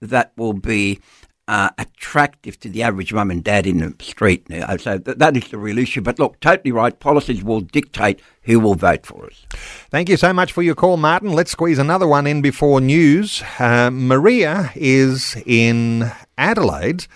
that 0.09 0.33
will 0.35 0.53
be 0.53 0.99
uh, 1.47 1.69
attractive 1.77 2.59
to 2.61 2.69
the 2.69 2.81
average 2.83 3.13
mum 3.13 3.29
and 3.29 3.43
dad 3.43 3.67
in 3.67 3.79
the 3.79 3.93
street. 4.03 4.49
Now. 4.49 4.77
So 4.77 4.97
th- 4.97 5.17
that 5.17 5.35
is 5.35 5.49
the 5.49 5.57
real 5.57 5.77
issue. 5.77 6.01
But 6.01 6.19
look, 6.19 6.39
totally 6.39 6.71
right. 6.71 6.97
Policies 6.97 7.43
will 7.43 7.61
dictate 7.61 8.21
who 8.43 8.59
will 8.59 8.75
vote 8.75 9.05
for 9.05 9.25
us. 9.25 9.45
Thank 9.89 10.09
you 10.09 10.17
so 10.17 10.31
much 10.31 10.53
for 10.53 10.61
your 10.61 10.75
call, 10.75 10.97
Martin. 10.97 11.33
Let's 11.33 11.51
squeeze 11.51 11.79
another 11.79 12.07
one 12.07 12.27
in 12.27 12.41
before 12.41 12.79
news. 12.79 13.43
Uh, 13.59 13.89
Maria 13.91 14.71
is 14.75 15.35
in 15.45 16.11
Adelaide. 16.37 17.07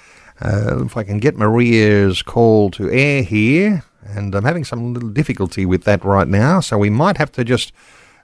Uh, 0.41 0.84
if 0.86 0.98
I 0.98 1.03
can 1.03 1.20
get 1.20 1.36
Maria's 1.36 2.22
call 2.22 2.70
to 2.72 2.91
air 2.91 3.24
here, 3.24 3.84
and 4.03 4.36
I'm 4.36 4.44
having 4.44 4.63
some 4.63 4.94
little 4.94 5.10
difficulty 5.10 5.65
with 5.65 5.84
that 5.86 6.03
right 6.06 6.27
now, 6.27 6.60
so 6.60 6.77
we 6.77 6.89
might 6.89 7.17
have 7.17 7.32
to 7.34 7.44
just. 7.44 7.72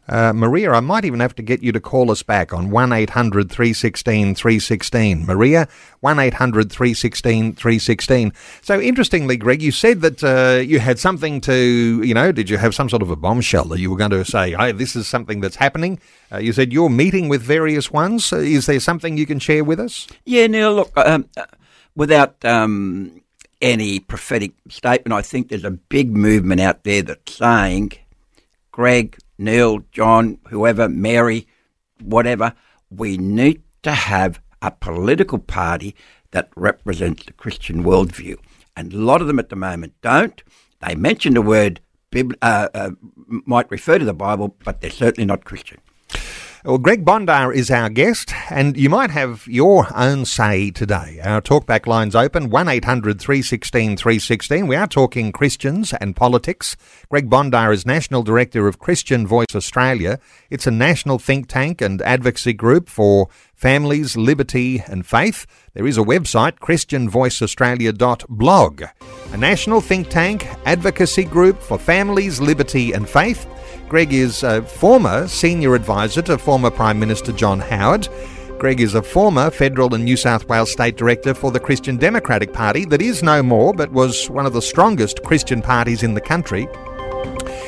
Uh, 0.08 0.34
Maria, 0.34 0.72
I 0.72 0.82
might 0.82 1.06
even 1.06 1.22
have 1.22 1.34
to 1.36 1.42
get 1.42 1.64
you 1.64 1.72
to 1.72 1.80
call 1.80 2.12
us 2.12 2.24
back 2.24 2.54
on 2.54 2.70
1 2.70 2.92
800 2.92 3.50
316 3.50 4.36
316. 4.36 5.26
Maria, 5.26 5.68
1 6.02 6.20
800 6.20 6.72
316 6.72 7.56
316. 7.56 8.34
So, 8.62 8.82
interestingly, 8.82 9.38
Greg, 9.38 9.62
you 9.62 9.72
said 9.72 10.02
that 10.02 10.24
uh, 10.24 10.60
you 10.60 10.80
had 10.80 11.00
something 11.00 11.40
to, 11.42 12.02
you 12.04 12.14
know, 12.14 12.32
did 12.34 12.50
you 12.50 12.58
have 12.58 12.76
some 12.76 12.90
sort 12.90 13.02
of 13.02 13.10
a 13.10 13.16
bombshell 13.16 13.66
that 13.66 13.80
you 13.80 13.90
were 13.90 13.98
going 13.98 14.12
to 14.12 14.26
say, 14.26 14.52
hey, 14.52 14.74
this 14.74 14.96
is 14.96 15.08
something 15.08 15.40
that's 15.40 15.56
happening? 15.56 16.00
Uh, 16.32 16.38
you 16.38 16.52
said 16.52 16.74
you're 16.74 16.90
meeting 16.90 17.30
with 17.30 17.42
various 17.42 17.90
ones. 17.90 18.34
Uh, 18.34 18.38
is 18.38 18.66
there 18.66 18.82
something 18.82 19.18
you 19.18 19.26
can 19.26 19.40
share 19.40 19.64
with 19.64 19.80
us? 19.80 20.08
Yeah, 20.26 20.48
Neil, 20.48 20.74
look, 20.74 20.92
um, 20.98 21.30
without 21.96 22.44
um, 22.44 23.22
any 23.62 24.02
prophetic 24.02 24.52
statement, 24.68 25.14
I 25.14 25.22
think 25.22 25.48
there's 25.48 25.64
a 25.64 25.72
big 25.72 26.14
movement 26.14 26.60
out 26.60 26.84
there 26.84 27.04
that's 27.04 27.36
saying, 27.36 27.94
Greg, 28.72 29.18
Neil, 29.44 29.84
John, 29.92 30.40
whoever, 30.50 30.88
Mary, 30.90 31.48
whatever, 32.02 32.54
we 32.90 33.18
need 33.18 33.64
to 33.84 33.92
have 33.92 34.40
a 34.62 34.72
political 34.72 35.40
party 35.40 35.96
that 36.32 36.50
represents 36.56 37.26
the 37.26 37.34
Christian 37.34 37.84
worldview. 37.84 38.38
And 38.76 38.94
a 38.94 38.98
lot 38.98 39.22
of 39.22 39.28
them 39.28 39.40
at 39.40 39.50
the 39.50 39.56
moment 39.56 39.94
don't. 40.02 40.42
They 40.82 40.96
mention 40.96 41.34
the 41.34 41.42
word, 41.42 41.80
uh, 42.16 42.70
uh, 42.74 42.92
might 43.28 43.70
refer 43.70 44.00
to 44.00 44.06
the 44.06 44.14
Bible, 44.14 44.56
but 44.64 44.82
they're 44.82 44.90
certainly 44.90 45.26
not 45.26 45.46
Christian. 45.46 45.80
Well, 46.66 46.78
Greg 46.78 47.04
Bondar 47.04 47.54
is 47.54 47.70
our 47.70 47.90
guest, 47.90 48.34
and 48.50 48.78
you 48.78 48.90
might 48.90 49.12
have 49.12 49.46
your 49.48 49.86
own 49.94 50.24
say 50.24 50.72
today. 50.72 51.20
Our 51.22 51.42
talkback 51.42 51.88
line's 51.88 52.16
open 52.16 52.50
1 52.50 52.70
800 52.70 53.20
316 53.20 53.98
316. 53.98 54.68
We 54.68 54.78
are 54.78 54.88
talking 54.88 55.34
Christians 55.34 55.94
and 56.00 56.16
politics. 56.16 56.78
Greg 57.10 57.30
Bondar 57.30 57.74
is 57.74 57.86
National 57.86 58.24
Director 58.24 58.70
of 58.70 58.80
Christian 58.80 59.28
Voice 59.28 59.54
Australia. 59.54 60.22
It's 60.50 60.66
a 60.66 60.72
national 60.72 61.20
think 61.20 61.50
tank 61.50 61.82
and 61.82 62.02
advocacy 62.02 62.54
group 62.54 62.88
for 62.88 63.28
families, 63.54 64.16
liberty, 64.16 64.82
and 64.88 65.06
faith. 65.06 65.46
There 65.74 65.86
is 65.86 65.98
a 65.98 66.02
website, 66.02 66.60
ChristianVoiceAustralia.blog. 66.60 68.84
A 69.34 69.38
national 69.38 69.82
think 69.82 70.08
tank, 70.08 70.48
advocacy 70.66 71.26
group 71.26 71.62
for 71.62 71.78
families, 71.78 72.40
liberty, 72.40 72.94
and 72.94 73.10
faith. 73.10 73.50
Greg 73.94 74.12
is 74.12 74.42
a 74.42 74.64
former 74.64 75.28
senior 75.28 75.76
advisor 75.76 76.24
to 76.24 76.40
former 76.40 76.72
Prime 76.72 77.00
Minister 77.00 77.32
John 77.32 77.60
Howard. 77.60 78.08
Greg 78.58 78.82
is 78.82 78.96
a 78.96 79.04
former 79.04 79.52
federal 79.52 79.94
and 79.94 80.04
New 80.04 80.18
South 80.18 80.50
Wales 80.50 80.72
state 80.72 80.98
director 80.98 81.36
for 81.36 81.52
the 81.52 81.60
Christian 81.60 81.98
Democratic 81.98 82.54
Party 82.54 82.86
that 82.86 83.04
is 83.04 83.22
no 83.22 83.44
more 83.44 83.72
but 83.72 83.92
was 83.92 84.32
one 84.32 84.48
of 84.48 84.54
the 84.54 84.64
strongest 84.64 85.22
Christian 85.22 85.62
parties 85.62 86.02
in 86.02 86.16
the 86.16 86.22
country. 86.22 86.68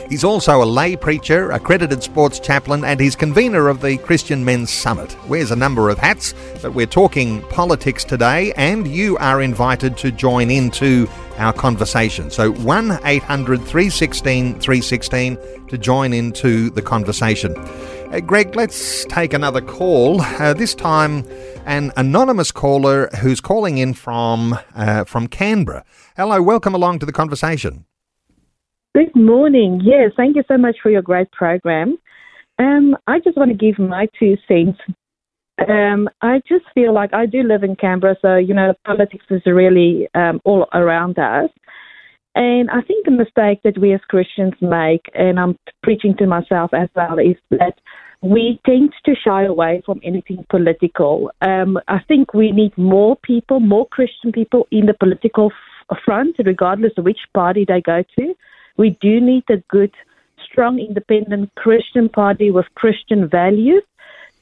He's 0.10 0.24
also 0.24 0.63
a 0.63 0.65
lay 0.65 0.96
preacher, 0.96 1.51
accredited 1.51 2.01
sports 2.01 2.39
chaplain, 2.39 2.84
and 2.84 3.00
he's 3.00 3.15
convener 3.15 3.67
of 3.67 3.82
the 3.82 3.98
Christian 3.98 4.44
Men's 4.44 4.72
Summit. 4.72 5.15
Wears 5.27 5.51
a 5.51 5.55
number 5.55 5.89
of 5.89 6.00
hats, 6.00 6.34
but 6.60 6.74
we're 6.74 6.88
talking 6.88 7.44
politics 7.50 8.03
today, 8.03 8.51
and 8.53 8.88
you 8.88 9.15
are 9.17 9.44
invited 9.44 9.96
to 9.98 10.12
join 10.12 10.50
into 10.50 11.08
our 11.38 11.54
conversation. 11.54 12.32
So 12.32 12.51
1 12.51 13.00
800 13.04 13.58
316 13.60 14.60
316 14.60 15.68
to 15.68 15.77
join 15.77 16.13
into 16.13 16.70
the 16.70 16.82
conversation. 16.82 17.56
Uh, 17.58 18.20
Greg, 18.20 18.56
let's 18.56 19.06
take 19.06 19.34
another 19.34 19.62
call. 19.62 20.22
Uh, 20.22 20.54
this 20.54 20.75
time, 20.75 21.25
an 21.65 21.92
anonymous 21.98 22.51
caller 22.51 23.10
who's 23.22 23.42
calling 23.42 23.77
in 23.77 23.94
from 23.94 24.58
uh, 24.75 25.04
from 25.04 25.27
Canberra. 25.27 25.84
Hello, 26.15 26.42
welcome 26.42 26.74
along 26.75 27.00
to 27.00 27.06
the 27.06 27.13
conversation. 27.13 27.86
Good 28.94 29.15
morning. 29.15 29.82
Yes, 29.84 30.12
thank 30.15 30.36
you 30.36 30.44
so 30.48 30.58
much 30.58 30.77
for 30.82 30.89
your 30.89 31.01
great 31.01 31.32
program. 31.32 31.98
Um, 32.60 32.96
I 33.08 33.20
just 33.20 33.38
want 33.38 33.51
to 33.51 33.58
give 33.58 33.77
my 33.77 34.08
two 34.18 34.38
cents. 34.48 34.80
Um, 35.67 36.09
I 36.21 36.41
just 36.47 36.65
feel 36.74 36.93
like 36.93 37.13
I 37.13 37.25
do 37.25 37.43
live 37.43 37.63
in 37.63 37.75
Canberra, 37.75 38.15
so 38.21 38.35
you 38.35 38.53
know 38.53 38.74
politics 38.85 39.25
is 39.29 39.41
really 39.45 40.07
um, 40.13 40.41
all 40.43 40.67
around 40.74 41.17
us. 41.17 41.50
And 42.35 42.69
I 42.69 42.81
think 42.81 43.05
the 43.05 43.12
mistake 43.12 43.62
that 43.63 43.77
we 43.77 43.93
as 43.93 44.01
Christians 44.09 44.53
make, 44.59 45.05
and 45.13 45.39
I'm 45.39 45.57
preaching 45.83 46.15
to 46.17 46.27
myself 46.27 46.71
as 46.74 46.89
well, 46.93 47.17
is 47.17 47.38
that 47.51 47.75
we 48.21 48.59
tend 48.65 48.91
to 49.05 49.13
shy 49.15 49.43
away 49.43 49.81
from 49.85 50.01
anything 50.03 50.45
political. 50.50 51.31
Um, 51.41 51.77
I 51.88 52.00
think 52.07 52.33
we 52.33 52.51
need 52.51 52.77
more 52.77 53.15
people, 53.15 53.62
more 53.62 53.88
Christian 53.88 54.33
people 54.33 54.67
in 54.71 54.88
the 54.88 54.93
political 54.93 55.51
front, 56.03 56.35
regardless 56.43 56.93
of 56.97 57.05
which 57.05 57.19
party 57.33 57.65
they 57.65 57.81
go 57.81 58.03
to. 58.17 58.33
We 58.77 58.97
do 59.00 59.21
need 59.21 59.43
a 59.50 59.63
good, 59.69 59.93
strong, 60.45 60.79
independent 60.79 61.53
Christian 61.55 62.09
party 62.09 62.51
with 62.51 62.65
Christian 62.75 63.29
values. 63.29 63.83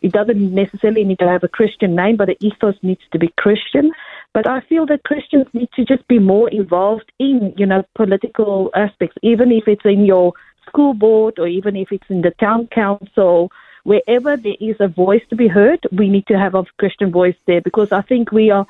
It 0.03 0.11
doesn't 0.11 0.53
necessarily 0.53 1.05
need 1.05 1.19
to 1.19 1.27
have 1.27 1.43
a 1.43 1.47
Christian 1.47 1.95
name, 1.95 2.17
but 2.17 2.27
the 2.27 2.37
ethos 2.45 2.75
needs 2.83 3.01
to 3.13 3.17
be 3.17 3.33
Christian. 3.37 3.91
But 4.33 4.47
I 4.47 4.59
feel 4.61 4.85
that 4.87 5.03
Christians 5.03 5.47
need 5.53 5.69
to 5.75 5.85
just 5.85 6.07
be 6.07 6.19
more 6.19 6.49
involved 6.49 7.11
in, 7.19 7.53
you 7.57 7.65
know, 7.65 7.83
political 7.95 8.69
aspects, 8.75 9.17
even 9.23 9.51
if 9.51 9.67
it's 9.67 9.85
in 9.85 10.05
your 10.05 10.33
school 10.67 10.93
board 10.93 11.39
or 11.39 11.47
even 11.47 11.75
if 11.77 11.91
it's 11.91 12.09
in 12.09 12.21
the 12.21 12.31
town 12.31 12.67
council, 12.67 13.49
wherever 13.83 14.35
there 14.35 14.55
is 14.59 14.75
a 14.79 14.87
voice 14.87 15.21
to 15.29 15.35
be 15.35 15.47
heard, 15.47 15.79
we 15.91 16.09
need 16.09 16.27
to 16.27 16.37
have 16.37 16.53
a 16.55 16.65
Christian 16.77 17.11
voice 17.11 17.35
there 17.47 17.61
because 17.61 17.91
I 17.91 18.01
think 18.01 18.31
we 18.31 18.51
are 18.51 18.65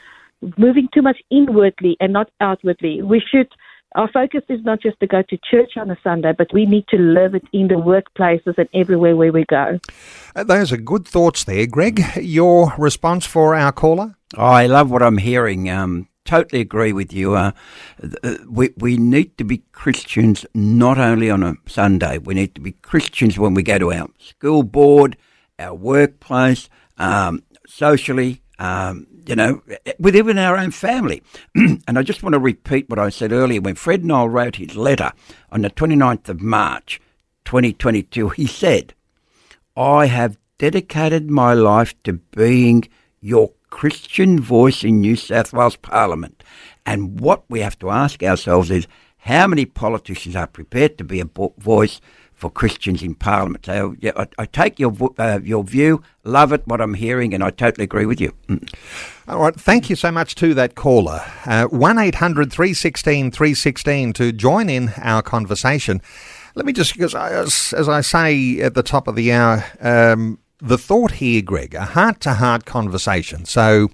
moving 0.58 0.88
too 0.94 1.02
much 1.02 1.20
inwardly 1.32 1.98
and 2.00 2.14
not 2.14 2.30
outwardly. 2.42 3.02
We 3.02 3.20
should 3.20 3.50
our 3.96 4.10
focus 4.12 4.42
is 4.50 4.64
not 4.64 4.82
just 4.82 5.00
to 5.00 5.08
go 5.08 5.22
to 5.22 5.38
church 5.50 5.72
on 5.78 5.90
a 5.92 5.98
Sunday, 6.04 6.34
but 6.38 6.52
we 6.54 6.66
need 6.66 6.88
to 6.90 6.98
live 6.98 7.36
it 7.36 7.44
in 7.54 7.68
the 7.68 7.76
workplaces 7.76 8.58
and 8.58 8.68
everywhere 8.74 9.16
where 9.16 9.32
we 9.32 9.46
go. 9.46 9.80
Uh, 10.36 10.44
those 10.44 10.72
are 10.72 10.78
good 10.78 11.08
thoughts 11.08 11.44
there, 11.44 11.68
Greg. 11.68 12.04
Your 12.18 12.74
response 12.78 13.26
for 13.26 13.56
our 13.56 13.72
caller? 13.72 14.16
Oh, 14.36 14.46
I 14.46 14.66
love 14.66 14.90
what 14.90 15.04
I'm 15.04 15.18
hearing. 15.18 15.70
Um, 15.70 16.08
totally 16.26 16.62
agree 16.62 16.94
with 16.94 17.14
you. 17.14 17.36
Uh, 17.36 17.52
we 18.50 18.74
we 18.78 18.98
need 18.98 19.38
to 19.38 19.44
be 19.44 19.60
Christians 19.72 20.46
not 20.54 20.98
only 20.98 21.30
on 21.30 21.44
a 21.44 21.56
Sunday. 21.68 22.18
We 22.18 22.34
need 22.34 22.56
to 22.56 22.62
be 22.62 22.72
Christians 22.72 23.38
when 23.38 23.54
we 23.54 23.64
go 23.64 23.78
to 23.78 23.94
our 23.94 24.08
school 24.18 24.64
board, 24.64 25.18
our 25.60 25.76
workplace, 25.76 26.70
um, 26.98 27.44
socially. 27.68 28.42
Um, 28.60 29.08
you 29.26 29.36
know, 29.36 29.62
within 30.00 30.38
our 30.38 30.58
own 30.58 30.72
family. 30.72 31.22
and 31.56 31.98
I 31.98 32.04
just 32.04 32.24
want 32.24 32.34
to 32.34 32.40
repeat 32.40 32.90
what 32.90 33.00
I 33.00 33.10
said 33.10 33.32
earlier. 33.32 33.62
When 33.62 33.76
Fred 33.76 34.04
Nile 34.04 34.30
wrote 34.30 34.58
his 34.58 34.76
letter 34.76 35.12
on 35.52 35.62
the 35.62 35.70
29th 35.70 36.30
of 36.30 36.42
March, 36.42 37.02
2022, 37.46 38.30
he 38.30 38.48
said, 38.48 38.94
I 39.76 40.06
have 40.08 40.38
dedicated 40.58 41.30
my 41.30 41.54
life 41.54 41.96
to 42.04 42.14
being 42.14 42.88
your 43.22 43.52
Christian 43.70 44.40
voice 44.40 44.84
in 44.84 45.02
New 45.02 45.16
South 45.16 45.52
Wales 45.52 45.76
Parliament. 45.76 46.44
And 46.86 47.20
what 47.20 47.44
we 47.50 47.62
have 47.62 47.80
to 47.80 47.90
ask 47.90 48.22
ourselves 48.22 48.70
is 48.70 48.88
how 49.18 49.48
many 49.48 49.66
politicians 49.66 50.36
are 50.36 50.48
prepared 50.48 50.98
to 50.98 51.04
be 51.04 51.22
a 51.22 51.30
voice 51.58 52.02
for 52.36 52.50
Christians 52.50 53.04
in 53.04 53.16
Parliament. 53.16 53.66
So 53.66 53.96
yeah, 54.00 54.12
I, 54.16 54.28
I 54.38 54.46
take 54.46 54.80
your 54.80 54.94
uh, 55.18 55.40
your 55.44 55.64
view, 55.64 56.02
love 56.24 56.52
it, 56.52 56.68
what 56.68 56.82
I'm 56.82 56.94
hearing, 56.94 57.34
and 57.34 57.44
I 57.44 57.50
totally 57.50 57.84
agree 57.84 58.06
with 58.06 58.20
you. 58.20 58.34
Mm. 58.48 58.74
All 59.28 59.40
right, 59.40 59.56
thank 59.56 59.90
you 59.90 59.96
so 59.96 60.12
much 60.12 60.36
to 60.36 60.54
that 60.54 60.76
caller. 60.76 61.22
Uh, 61.46 61.66
one 61.68 61.98
800 61.98 62.52
316 62.52 63.32
316 63.32 64.14
to 64.14 64.32
join 64.32 64.70
in 64.70 64.92
our 64.98 65.22
conversation. 65.22 66.02
Let 66.56 66.66
me 66.66 66.74
just, 66.74 66.94
because 66.94 67.16
as, 67.16 67.74
as 67.74 67.90
I 67.90 68.02
say 68.02 68.60
at 68.60 68.76
the 68.76 68.84
top 68.84 69.08
of 69.08 69.16
the 69.16 69.32
hour, 69.32 69.66
um, 69.80 70.40
the 70.60 70.78
thought 70.78 71.12
here, 71.12 71.42
Greg, 71.42 71.74
a 71.74 71.86
heart 71.86 72.20
to 72.22 72.36
heart 72.36 72.66
conversation. 72.66 73.46
So 73.46 73.90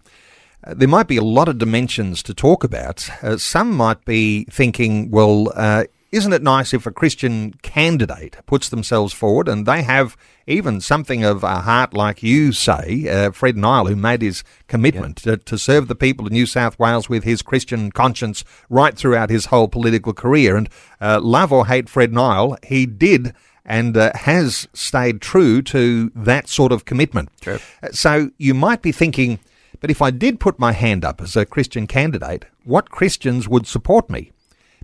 uh, 0.64 0.74
there 0.74 0.88
might 0.88 1.08
be 1.08 1.18
a 1.18 1.24
lot 1.24 1.48
of 1.48 1.58
dimensions 1.58 2.22
to 2.24 2.34
talk 2.34 2.64
about. 2.64 3.10
Uh, 3.24 3.38
some 3.38 3.72
might 3.72 4.04
be 4.06 4.46
thinking, 4.46 5.10
well, 5.10 5.52
uh, 5.56 5.86
isn't 6.12 6.34
it 6.34 6.42
nice 6.42 6.74
if 6.74 6.86
a 6.86 6.92
Christian 6.92 7.54
candidate 7.62 8.38
puts 8.46 8.70
themselves 8.70 9.14
forward 9.14 9.48
and 9.48 9.66
they 9.66 9.84
have 9.84 10.18
even 10.48 10.82
something 10.82 11.24
of 11.24 11.44
a 11.44 11.62
heart, 11.62 11.94
like 11.94 12.24
you 12.24 12.52
say, 12.52 13.08
uh, 13.08 13.32
Fred 13.32 13.56
Nile, 13.56 13.86
who 13.86 13.96
made 13.96 14.24
his 14.24 14.44
commitment 14.68 15.24
yep. 15.24 15.40
to, 15.40 15.46
to, 15.46 15.58
serve 15.60 15.88
the 15.88 15.96
people 15.96 16.26
of 16.26 16.32
New 16.32 16.48
South 16.48 16.80
Wales 16.80 17.08
with 17.08 17.24
his 17.24 17.44
Christian 17.44 17.92
conscience 17.92 18.44
right 18.70 18.96
throughout 18.96 19.30
his 19.30 19.48
whole 19.48 19.68
political 19.68 20.14
career. 20.14 20.56
And 20.56 20.68
uh, 21.00 21.20
love 21.22 21.54
or 21.54 21.68
hate 21.68 21.88
Fred 21.88 22.12
Nile, 22.12 22.58
he 22.64 22.88
did 22.88 23.34
and 23.64 23.96
uh, 23.96 24.12
has 24.16 24.68
stayed 24.74 25.22
true 25.22 25.62
to 25.62 26.12
that 26.16 26.50
sort 26.50 26.72
of 26.72 26.86
commitment. 26.86 27.30
True. 27.40 27.60
Uh, 27.84 27.90
so 27.92 28.32
you 28.40 28.56
might 28.56 28.82
be 28.82 28.92
thinking, 28.92 29.40
but 29.80 29.92
if 29.92 30.02
I 30.02 30.10
did 30.10 30.40
put 30.40 30.58
my 30.58 30.72
hand 30.72 31.06
up 31.06 31.22
as 31.22 31.36
a 31.36 31.46
Christian 31.46 31.86
candidate, 31.86 32.46
what 32.64 32.90
Christians 32.90 33.48
would 33.48 33.68
support 33.68 34.10
me? 34.10 34.32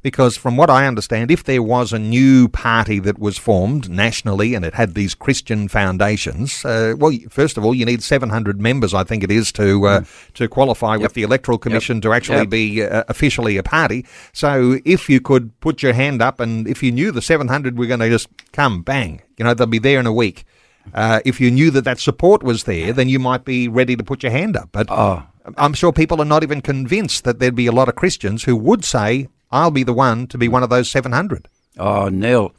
Because 0.05 0.37
from 0.37 0.55
what 0.55 0.69
I 0.69 0.85
understand, 0.85 1.31
if 1.31 1.45
there 1.45 1.63
was 1.63 1.91
a 1.91 1.97
new 1.97 2.47
party 2.47 2.99
that 2.99 3.17
was 3.17 3.39
formed 3.39 3.89
nationally 3.89 4.53
and 4.53 4.63
it 4.63 4.75
had 4.75 4.93
these 4.93 5.15
Christian 5.15 5.67
foundations, 5.67 6.63
uh, 6.63 6.93
well, 6.95 7.11
first 7.27 7.57
of 7.57 7.65
all, 7.65 7.73
you 7.73 7.85
need 7.87 8.03
700 8.03 8.61
members, 8.61 8.93
I 8.93 9.03
think 9.03 9.23
it 9.23 9.31
is, 9.31 9.51
to 9.53 9.87
uh, 9.87 9.99
mm. 10.01 10.33
to 10.35 10.47
qualify 10.47 10.93
yep. 10.93 11.01
with 11.01 11.13
the 11.13 11.23
Electoral 11.23 11.57
Commission 11.57 11.95
yep. 11.97 12.03
to 12.03 12.13
actually 12.13 12.37
yep. 12.37 12.49
be 12.51 12.83
uh, 12.83 13.03
officially 13.07 13.57
a 13.57 13.63
party. 13.63 14.05
So 14.31 14.77
if 14.85 15.09
you 15.09 15.19
could 15.19 15.59
put 15.59 15.81
your 15.81 15.93
hand 15.93 16.21
up 16.21 16.39
and 16.39 16.67
if 16.67 16.83
you 16.83 16.91
knew 16.91 17.11
the 17.11 17.23
700 17.23 17.75
were 17.75 17.87
going 17.87 18.01
to 18.01 18.09
just 18.09 18.29
come, 18.51 18.83
bang, 18.83 19.23
you 19.39 19.43
know, 19.43 19.55
they'll 19.55 19.65
be 19.65 19.79
there 19.79 19.99
in 19.99 20.05
a 20.05 20.13
week. 20.13 20.45
Uh, 20.93 21.21
if 21.25 21.41
you 21.41 21.49
knew 21.49 21.71
that 21.71 21.83
that 21.85 21.97
support 21.97 22.43
was 22.43 22.65
there, 22.65 22.93
then 22.93 23.09
you 23.09 23.17
might 23.17 23.43
be 23.43 23.67
ready 23.67 23.95
to 23.95 24.03
put 24.03 24.21
your 24.21 24.31
hand 24.31 24.55
up. 24.55 24.69
But 24.71 24.85
oh. 24.91 25.23
I'm 25.57 25.73
sure 25.73 25.91
people 25.91 26.21
are 26.21 26.25
not 26.25 26.43
even 26.43 26.61
convinced 26.61 27.23
that 27.23 27.39
there'd 27.39 27.55
be 27.55 27.65
a 27.65 27.71
lot 27.71 27.89
of 27.89 27.95
Christians 27.95 28.43
who 28.43 28.55
would 28.55 28.85
say, 28.85 29.29
I'll 29.51 29.71
be 29.71 29.83
the 29.83 29.93
one 29.93 30.27
to 30.27 30.37
be 30.37 30.47
one 30.47 30.63
of 30.63 30.69
those 30.69 30.89
700. 30.89 31.47
Oh, 31.77 32.09
Neil, 32.09 32.53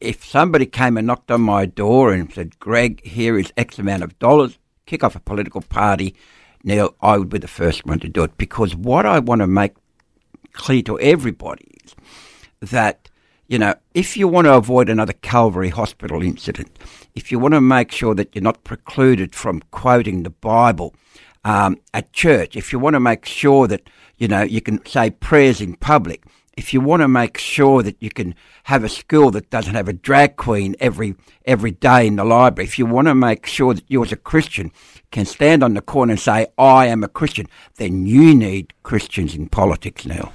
if 0.00 0.24
somebody 0.24 0.66
came 0.66 0.96
and 0.96 1.06
knocked 1.06 1.30
on 1.30 1.40
my 1.40 1.66
door 1.66 2.12
and 2.12 2.32
said, 2.32 2.58
Greg, 2.58 3.04
here 3.04 3.38
is 3.38 3.52
X 3.56 3.78
amount 3.78 4.02
of 4.02 4.18
dollars, 4.18 4.58
kick 4.86 5.02
off 5.02 5.16
a 5.16 5.20
political 5.20 5.60
party, 5.60 6.14
Neil, 6.64 6.94
I 7.00 7.18
would 7.18 7.28
be 7.28 7.38
the 7.38 7.48
first 7.48 7.86
one 7.86 8.00
to 8.00 8.08
do 8.08 8.24
it 8.24 8.36
because 8.36 8.74
what 8.74 9.06
I 9.06 9.18
want 9.20 9.40
to 9.40 9.46
make 9.46 9.74
clear 10.52 10.82
to 10.82 10.98
everybody 11.00 11.66
is 11.84 11.94
that, 12.70 13.08
you 13.46 13.58
know, 13.58 13.74
if 13.94 14.16
you 14.16 14.28
want 14.28 14.46
to 14.46 14.54
avoid 14.54 14.88
another 14.88 15.12
Calvary 15.12 15.70
Hospital 15.70 16.22
incident, 16.22 16.76
if 17.14 17.30
you 17.30 17.38
want 17.38 17.54
to 17.54 17.60
make 17.60 17.92
sure 17.92 18.14
that 18.14 18.34
you're 18.34 18.42
not 18.42 18.64
precluded 18.64 19.34
from 19.34 19.62
quoting 19.70 20.22
the 20.22 20.30
Bible 20.30 20.94
um, 21.44 21.78
at 21.94 22.12
church, 22.12 22.56
if 22.56 22.72
you 22.72 22.78
want 22.78 22.94
to 22.94 23.00
make 23.00 23.24
sure 23.24 23.66
that 23.68 23.88
you 24.18 24.28
know, 24.28 24.42
you 24.42 24.60
can 24.60 24.84
say 24.84 25.10
prayers 25.10 25.60
in 25.60 25.76
public. 25.76 26.24
If 26.56 26.74
you 26.74 26.80
want 26.80 27.02
to 27.02 27.08
make 27.08 27.38
sure 27.38 27.84
that 27.84 27.96
you 28.00 28.10
can 28.10 28.34
have 28.64 28.82
a 28.82 28.88
school 28.88 29.30
that 29.30 29.48
doesn't 29.48 29.76
have 29.76 29.88
a 29.88 29.92
drag 29.92 30.36
queen 30.36 30.74
every 30.80 31.14
every 31.44 31.70
day 31.70 32.08
in 32.08 32.16
the 32.16 32.24
library, 32.24 32.66
if 32.66 32.80
you 32.80 32.84
want 32.84 33.06
to 33.06 33.14
make 33.14 33.46
sure 33.46 33.74
that 33.74 33.84
you 33.88 34.02
as 34.02 34.10
a 34.10 34.16
Christian 34.16 34.72
can 35.12 35.24
stand 35.24 35.62
on 35.62 35.74
the 35.74 35.80
corner 35.80 36.12
and 36.12 36.20
say, 36.20 36.48
I 36.58 36.86
am 36.86 37.04
a 37.04 37.08
Christian, 37.08 37.46
then 37.76 38.06
you 38.06 38.34
need 38.34 38.74
Christians 38.82 39.36
in 39.36 39.48
politics 39.48 40.04
now. 40.04 40.32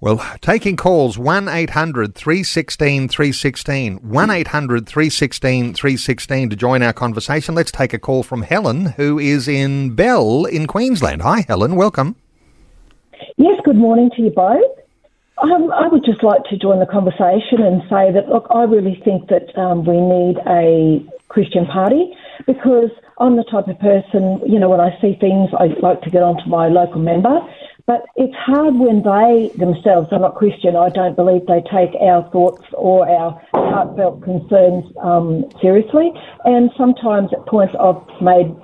Well, 0.00 0.24
taking 0.40 0.76
calls 0.76 1.18
1 1.18 1.48
800 1.48 2.14
316 2.14 3.08
316. 3.08 3.96
1 3.96 4.30
800 4.30 4.86
316 4.86 5.74
316 5.74 6.50
to 6.50 6.54
join 6.54 6.84
our 6.84 6.92
conversation. 6.92 7.56
Let's 7.56 7.72
take 7.72 7.92
a 7.92 7.98
call 7.98 8.22
from 8.22 8.42
Helen, 8.42 8.86
who 8.92 9.18
is 9.18 9.48
in 9.48 9.96
Bell 9.96 10.44
in 10.44 10.68
Queensland. 10.68 11.22
Hi, 11.22 11.44
Helen. 11.48 11.74
Welcome. 11.74 12.14
Yes, 13.36 13.60
good 13.64 13.76
morning 13.76 14.10
to 14.16 14.22
you 14.22 14.30
both. 14.30 14.62
Um, 15.42 15.70
I 15.72 15.86
would 15.88 16.04
just 16.04 16.22
like 16.24 16.42
to 16.50 16.56
join 16.56 16.80
the 16.80 16.86
conversation 16.86 17.62
and 17.62 17.82
say 17.82 18.10
that, 18.10 18.28
look, 18.28 18.46
I 18.50 18.64
really 18.64 19.00
think 19.04 19.28
that 19.28 19.56
um, 19.56 19.84
we 19.84 20.00
need 20.00 20.38
a 20.46 21.04
Christian 21.28 21.66
party 21.66 22.12
because 22.46 22.90
I'm 23.18 23.36
the 23.36 23.44
type 23.44 23.68
of 23.68 23.78
person, 23.78 24.40
you 24.46 24.58
know, 24.58 24.68
when 24.68 24.80
I 24.80 24.98
see 25.00 25.16
things, 25.20 25.50
I 25.58 25.66
like 25.80 26.02
to 26.02 26.10
get 26.10 26.22
onto 26.22 26.48
my 26.48 26.68
local 26.68 27.00
member. 27.00 27.38
But 27.86 28.04
it's 28.16 28.34
hard 28.34 28.74
when 28.74 29.02
they 29.02 29.50
themselves 29.56 30.08
are 30.12 30.18
not 30.18 30.34
Christian. 30.34 30.76
I 30.76 30.90
don't 30.90 31.16
believe 31.16 31.46
they 31.46 31.62
take 31.72 31.94
our 32.00 32.28
thoughts 32.30 32.64
or 32.72 33.08
our 33.08 33.40
heartfelt 33.52 34.22
concerns 34.22 34.84
um, 35.00 35.46
seriously. 35.62 36.12
And 36.44 36.70
sometimes 36.76 37.30
at 37.32 37.46
points 37.46 37.74
I've 37.80 38.02
made 38.20 38.54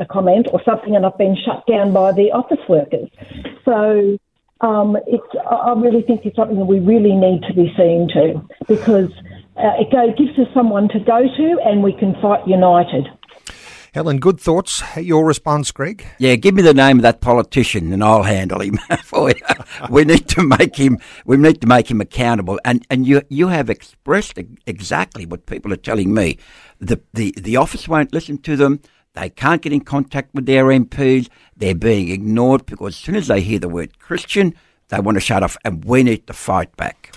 a 0.00 0.06
comment 0.06 0.48
or 0.52 0.60
something 0.64 0.96
and 0.96 1.06
I've 1.06 1.18
been 1.18 1.36
shut 1.44 1.66
down 1.66 1.92
by 1.92 2.12
the 2.12 2.32
office 2.32 2.64
workers. 2.68 3.08
So 3.64 4.18
um, 4.60 4.96
it's, 5.06 5.26
I 5.48 5.72
really 5.76 6.02
think 6.02 6.26
it's 6.26 6.36
something 6.36 6.58
that 6.58 6.64
we 6.64 6.80
really 6.80 7.14
need 7.14 7.42
to 7.48 7.54
be 7.54 7.72
seeing 7.76 8.08
to 8.08 8.42
because 8.66 9.10
uh, 9.56 9.76
it 9.78 9.90
go, 9.92 10.12
gives 10.16 10.38
us 10.38 10.52
someone 10.54 10.88
to 10.88 11.00
go 11.00 11.22
to 11.22 11.60
and 11.64 11.82
we 11.82 11.92
can 11.92 12.14
fight 12.20 12.46
united. 12.48 13.06
Helen, 13.92 14.18
good 14.18 14.38
thoughts. 14.38 14.84
Your 14.96 15.26
response, 15.26 15.72
Greg? 15.72 16.06
Yeah, 16.18 16.36
give 16.36 16.54
me 16.54 16.62
the 16.62 16.72
name 16.72 16.98
of 16.98 17.02
that 17.02 17.20
politician 17.20 17.92
and 17.92 18.04
I'll 18.04 18.22
handle 18.22 18.60
him 18.60 18.76
for 19.04 19.30
you. 19.30 19.42
we 19.90 20.04
need 20.04 20.28
to 20.28 20.44
make 20.44 20.76
him. 20.76 20.98
We 21.24 21.36
need 21.36 21.60
to 21.62 21.66
make 21.66 21.90
him 21.90 22.00
accountable. 22.00 22.60
And 22.64 22.86
and 22.88 23.04
you 23.04 23.22
you 23.28 23.48
have 23.48 23.68
expressed 23.68 24.38
exactly 24.66 25.26
what 25.26 25.46
people 25.46 25.72
are 25.72 25.76
telling 25.76 26.14
me. 26.14 26.38
The 26.78 27.00
the 27.14 27.34
the 27.36 27.56
office 27.56 27.88
won't 27.88 28.14
listen 28.14 28.38
to 28.42 28.56
them. 28.56 28.80
They 29.14 29.28
can't 29.28 29.60
get 29.60 29.72
in 29.72 29.80
contact 29.80 30.34
with 30.34 30.46
their 30.46 30.66
MPs. 30.66 31.28
They're 31.56 31.74
being 31.74 32.10
ignored 32.10 32.66
because 32.66 32.94
as 32.94 32.96
soon 32.96 33.16
as 33.16 33.26
they 33.26 33.40
hear 33.40 33.58
the 33.58 33.68
word 33.68 33.98
Christian, 33.98 34.54
they 34.88 35.00
want 35.00 35.16
to 35.16 35.20
shut 35.20 35.42
off, 35.42 35.56
and 35.64 35.84
we 35.84 36.02
need 36.02 36.26
to 36.26 36.32
fight 36.32 36.76
back. 36.76 37.14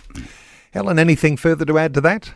Helen, 0.72 0.98
anything 0.98 1.38
further 1.38 1.66
to 1.66 1.78
add 1.78 1.94
to 1.94 2.02
that? 2.02 2.34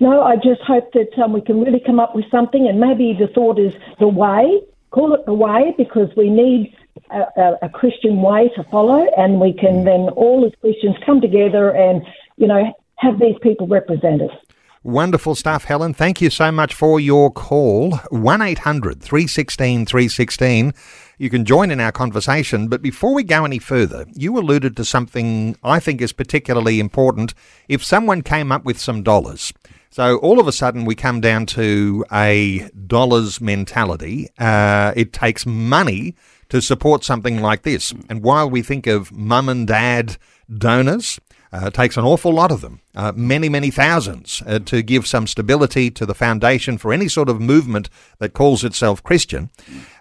No, 0.00 0.22
I 0.22 0.36
just 0.36 0.60
hope 0.62 0.92
that 0.92 1.16
um, 1.22 1.32
we 1.32 1.40
can 1.40 1.60
really 1.60 1.80
come 1.84 2.00
up 2.00 2.14
with 2.14 2.24
something, 2.30 2.66
and 2.68 2.80
maybe 2.80 3.16
the 3.18 3.28
thought 3.28 3.58
is 3.58 3.74
the 3.98 4.08
way. 4.08 4.60
Call 4.90 5.14
it 5.14 5.24
the 5.26 5.34
way 5.34 5.74
because 5.76 6.08
we 6.16 6.28
need 6.28 6.74
a, 7.10 7.22
a, 7.40 7.58
a 7.62 7.68
Christian 7.68 8.20
way 8.20 8.50
to 8.56 8.64
follow, 8.64 9.06
and 9.16 9.40
we 9.40 9.52
can 9.52 9.84
then 9.84 10.08
all 10.10 10.44
as 10.44 10.52
Christians 10.60 10.96
come 11.04 11.20
together 11.20 11.70
and 11.70 12.02
you 12.36 12.46
know 12.46 12.74
have 12.96 13.18
these 13.18 13.36
people 13.42 13.66
represented. 13.66 14.30
Wonderful 14.86 15.34
stuff, 15.34 15.64
Helen. 15.64 15.94
Thank 15.94 16.20
you 16.20 16.30
so 16.30 16.52
much 16.52 16.72
for 16.72 17.00
your 17.00 17.28
call. 17.28 17.96
1 18.10 18.40
800 18.40 19.02
316 19.02 19.84
316. 19.84 20.72
You 21.18 21.28
can 21.28 21.44
join 21.44 21.72
in 21.72 21.80
our 21.80 21.90
conversation, 21.90 22.68
but 22.68 22.82
before 22.82 23.12
we 23.12 23.24
go 23.24 23.44
any 23.44 23.58
further, 23.58 24.06
you 24.14 24.38
alluded 24.38 24.76
to 24.76 24.84
something 24.84 25.56
I 25.64 25.80
think 25.80 26.00
is 26.00 26.12
particularly 26.12 26.78
important. 26.78 27.34
If 27.66 27.82
someone 27.82 28.22
came 28.22 28.52
up 28.52 28.64
with 28.64 28.78
some 28.78 29.02
dollars, 29.02 29.52
so 29.90 30.18
all 30.18 30.38
of 30.38 30.46
a 30.46 30.52
sudden 30.52 30.84
we 30.84 30.94
come 30.94 31.20
down 31.20 31.46
to 31.46 32.04
a 32.12 32.70
dollars 32.86 33.40
mentality, 33.40 34.28
uh, 34.38 34.92
it 34.94 35.12
takes 35.12 35.44
money 35.44 36.14
to 36.48 36.62
support 36.62 37.02
something 37.02 37.42
like 37.42 37.62
this. 37.62 37.92
And 38.08 38.22
while 38.22 38.48
we 38.48 38.62
think 38.62 38.86
of 38.86 39.10
mum 39.10 39.48
and 39.48 39.66
dad 39.66 40.16
donors, 40.48 41.18
uh, 41.52 41.66
it 41.66 41.74
takes 41.74 41.96
an 41.96 42.04
awful 42.04 42.32
lot 42.32 42.50
of 42.50 42.60
them, 42.60 42.80
uh, 42.94 43.12
many, 43.14 43.48
many 43.48 43.70
thousands, 43.70 44.42
uh, 44.46 44.58
to 44.60 44.82
give 44.82 45.06
some 45.06 45.26
stability 45.26 45.90
to 45.90 46.06
the 46.06 46.14
foundation 46.14 46.78
for 46.78 46.92
any 46.92 47.08
sort 47.08 47.28
of 47.28 47.40
movement 47.40 47.88
that 48.18 48.32
calls 48.32 48.64
itself 48.64 49.02
Christian. 49.02 49.50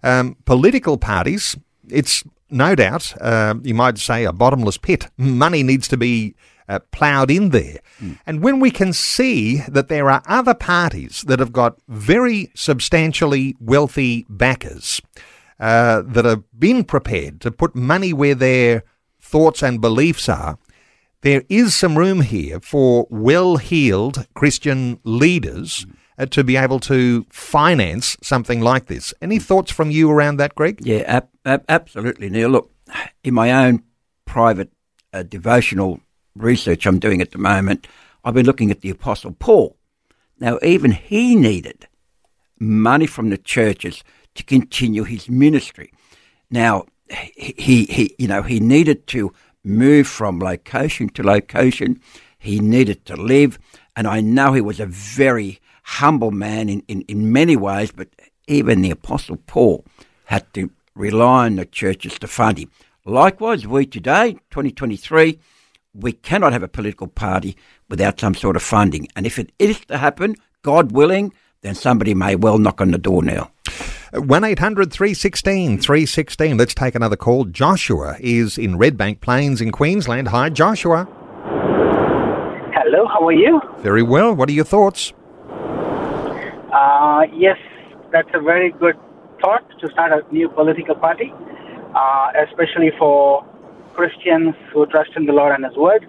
Um, 0.04 0.38
political 0.46 0.98
parties, 0.98 1.56
it's 1.90 2.24
no 2.50 2.76
doubt, 2.76 3.14
uh, 3.22 3.56
you 3.64 3.74
might 3.74 3.98
say, 3.98 4.26
a 4.26 4.34
bottomless 4.34 4.78
pit. 4.78 5.08
Money 5.18 5.64
needs 5.64 5.88
to 5.88 5.98
be 5.98 6.36
uh, 6.68 6.80
ploughed 6.92 7.32
in 7.32 7.50
there. 7.50 7.80
Mm. 8.02 8.20
And 8.26 8.44
when 8.44 8.60
we 8.60 8.72
can 8.72 8.94
see 8.94 9.58
that 9.68 9.88
there 9.88 10.10
are 10.10 10.24
other 10.28 10.54
parties 10.54 11.24
that 11.28 11.40
have 11.40 11.52
got 11.52 11.78
very 11.88 12.52
substantially 12.56 13.56
wealthy 13.60 14.26
backers 14.30 15.02
uh, 15.60 16.02
that 16.06 16.26
have 16.26 16.44
been 16.58 16.84
prepared 16.84 17.42
to 17.42 17.52
put 17.52 17.76
money 17.76 18.14
where 18.14 18.36
their 18.36 18.84
thoughts 19.22 19.64
and 19.64 19.82
beliefs 19.82 20.30
are, 20.30 20.58
there 21.26 21.44
is 21.50 21.74
some 21.74 21.98
room 21.98 22.22
here 22.22 22.60
for 22.60 23.08
well 23.10 23.58
heeled 23.58 24.28
Christian 24.36 25.00
leaders 25.04 25.88
uh, 26.20 26.28
to 26.28 26.44
be 26.44 26.56
able 26.56 26.80
to 26.82 27.26
finance 27.32 28.16
something 28.22 28.62
like 28.62 28.86
this. 28.86 29.12
Any 29.24 29.40
thoughts 29.40 29.72
from 29.72 29.90
you 29.90 30.12
around 30.12 30.38
that, 30.38 30.54
Greg? 30.54 30.86
Yeah, 30.86 31.00
ab- 31.08 31.30
ab- 31.44 31.66
absolutely, 31.68 32.30
Neil. 32.30 32.50
Look, 32.50 32.72
in 33.24 33.34
my 33.34 33.52
own 33.52 33.82
private 34.26 34.70
uh, 35.14 35.24
devotional 35.24 36.00
research 36.36 36.86
I'm 36.86 37.00
doing 37.00 37.22
at 37.22 37.32
the 37.32 37.40
moment, 37.40 37.88
I've 38.24 38.36
been 38.36 38.46
looking 38.46 38.70
at 38.70 38.82
the 38.82 38.92
Apostle 38.92 39.32
Paul. 39.32 39.78
Now, 40.40 40.60
even 40.62 40.92
he 40.92 41.36
needed 41.36 41.88
money 42.60 43.08
from 43.08 43.32
the 43.32 43.40
churches 43.40 44.04
to 44.36 44.44
continue 44.44 45.06
his 45.06 45.28
ministry. 45.28 45.92
Now, 46.52 46.86
he, 47.10 47.86
he, 47.86 48.16
you 48.20 48.28
know, 48.28 48.44
he 48.44 48.60
needed 48.60 49.08
to 49.08 49.34
move 49.66 50.08
from 50.08 50.40
location 50.40 51.10
to 51.10 51.24
location. 51.24 52.00
He 52.38 52.60
needed 52.60 53.06
to 53.06 53.16
live, 53.16 53.60
and 53.96 54.08
I 54.08 54.22
know 54.22 54.54
he 54.54 54.62
was 54.62 54.80
a 54.80 54.86
very 54.86 55.60
humble 55.84 56.32
man 56.32 56.70
in, 56.70 56.84
in, 56.88 57.02
in 57.04 57.32
many 57.32 57.56
ways, 57.56 57.92
but 57.92 58.10
even 58.48 58.82
the 58.82 58.92
Apostle 58.92 59.38
Paul 59.48 59.86
had 60.26 60.52
to 60.54 60.72
rely 60.96 61.46
on 61.46 61.56
the 61.56 61.66
churches 61.66 62.18
to 62.20 62.28
fund 62.28 62.58
him. 62.58 62.72
Likewise, 63.06 63.68
we 63.68 63.86
today, 63.86 64.34
2023, 64.52 65.40
we 65.94 66.12
cannot 66.12 66.54
have 66.54 66.64
a 66.64 66.68
political 66.68 67.08
party 67.08 67.56
without 67.90 68.20
some 68.20 68.36
sort 68.36 68.56
of 68.56 68.64
funding. 68.64 69.08
And 69.16 69.26
if 69.26 69.40
it 69.40 69.52
is 69.60 69.80
to 69.86 69.98
happen, 69.98 70.36
God 70.62 70.92
willing, 70.92 71.34
then 71.62 71.76
somebody 71.76 72.14
may 72.14 72.36
well 72.36 72.58
knock 72.58 72.82
on 72.82 72.92
the 72.92 72.98
door 72.98 73.24
now. 73.24 73.52
1 74.18 74.44
800 74.44 74.92
316 74.92 75.80
316. 75.80 76.58
Let's 76.58 76.74
take 76.74 76.96
another 76.96 77.18
call. 77.18 77.46
Joshua 77.46 78.16
is 78.20 78.58
in 78.58 78.78
Redbank 78.78 79.20
Plains 79.20 79.60
in 79.62 79.72
Queensland. 79.72 80.30
Hi, 80.30 80.50
Joshua. 80.50 81.06
Hello, 82.74 83.08
how 83.08 83.28
are 83.28 83.34
you? 83.34 83.60
Very 83.80 84.04
well. 84.04 84.34
What 84.34 84.48
are 84.48 84.54
your 84.54 84.64
thoughts? 84.64 85.12
Uh, 86.72 87.24
yes, 87.34 87.58
that's 88.12 88.30
a 88.34 88.40
very 88.40 88.72
good 88.72 88.96
thought 89.42 89.64
to 89.80 89.90
start 89.92 90.12
a 90.14 90.34
new 90.34 90.48
political 90.50 90.96
party, 90.96 91.34
uh, 91.94 92.32
especially 92.48 92.92
for 92.98 93.46
Christians 93.96 94.56
who 94.74 94.86
trust 94.88 95.12
in 95.18 95.26
the 95.26 95.34
Lord 95.34 95.54
and 95.54 95.66
His 95.66 95.76
Word, 95.76 96.08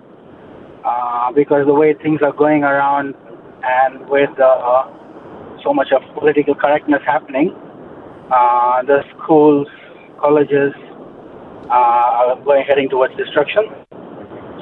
uh, 0.84 1.32
because 1.32 1.66
the 1.66 1.74
way 1.74 1.94
things 1.94 2.20
are 2.22 2.32
going 2.32 2.62
around 2.62 3.14
and 3.64 4.08
with 4.08 4.30
uh, 4.38 4.84
so 5.64 5.74
much 5.74 5.88
of 5.92 6.02
political 6.14 6.54
correctness 6.54 7.02
happening, 7.04 7.54
uh, 8.30 8.82
the 8.82 9.04
schools, 9.14 9.68
colleges 10.18 10.72
uh, 11.68 11.70
are 11.70 12.40
going 12.44 12.64
heading 12.66 12.88
towards 12.88 13.16
destruction. 13.16 13.64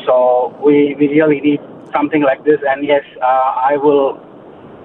So 0.07 0.55
we, 0.65 0.95
we 0.99 1.09
really 1.09 1.41
need 1.41 1.61
something 1.93 2.23
like 2.23 2.45
this. 2.45 2.61
And 2.69 2.85
yes, 2.87 3.05
uh, 3.23 3.71
I 3.71 3.77
will 3.77 4.21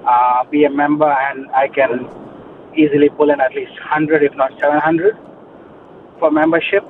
uh, 0.06 0.44
be 0.46 0.64
a 0.64 0.70
member 0.70 1.12
and 1.12 1.50
I 1.52 1.68
can 1.68 2.08
easily 2.76 3.10
pull 3.10 3.32
in 3.32 3.42
at 3.42 3.54
least 3.54 3.72
100, 3.72 4.24
if 4.24 4.36
not 4.36 4.52
700 4.60 5.18
for 6.20 6.32
membership. 6.32 6.84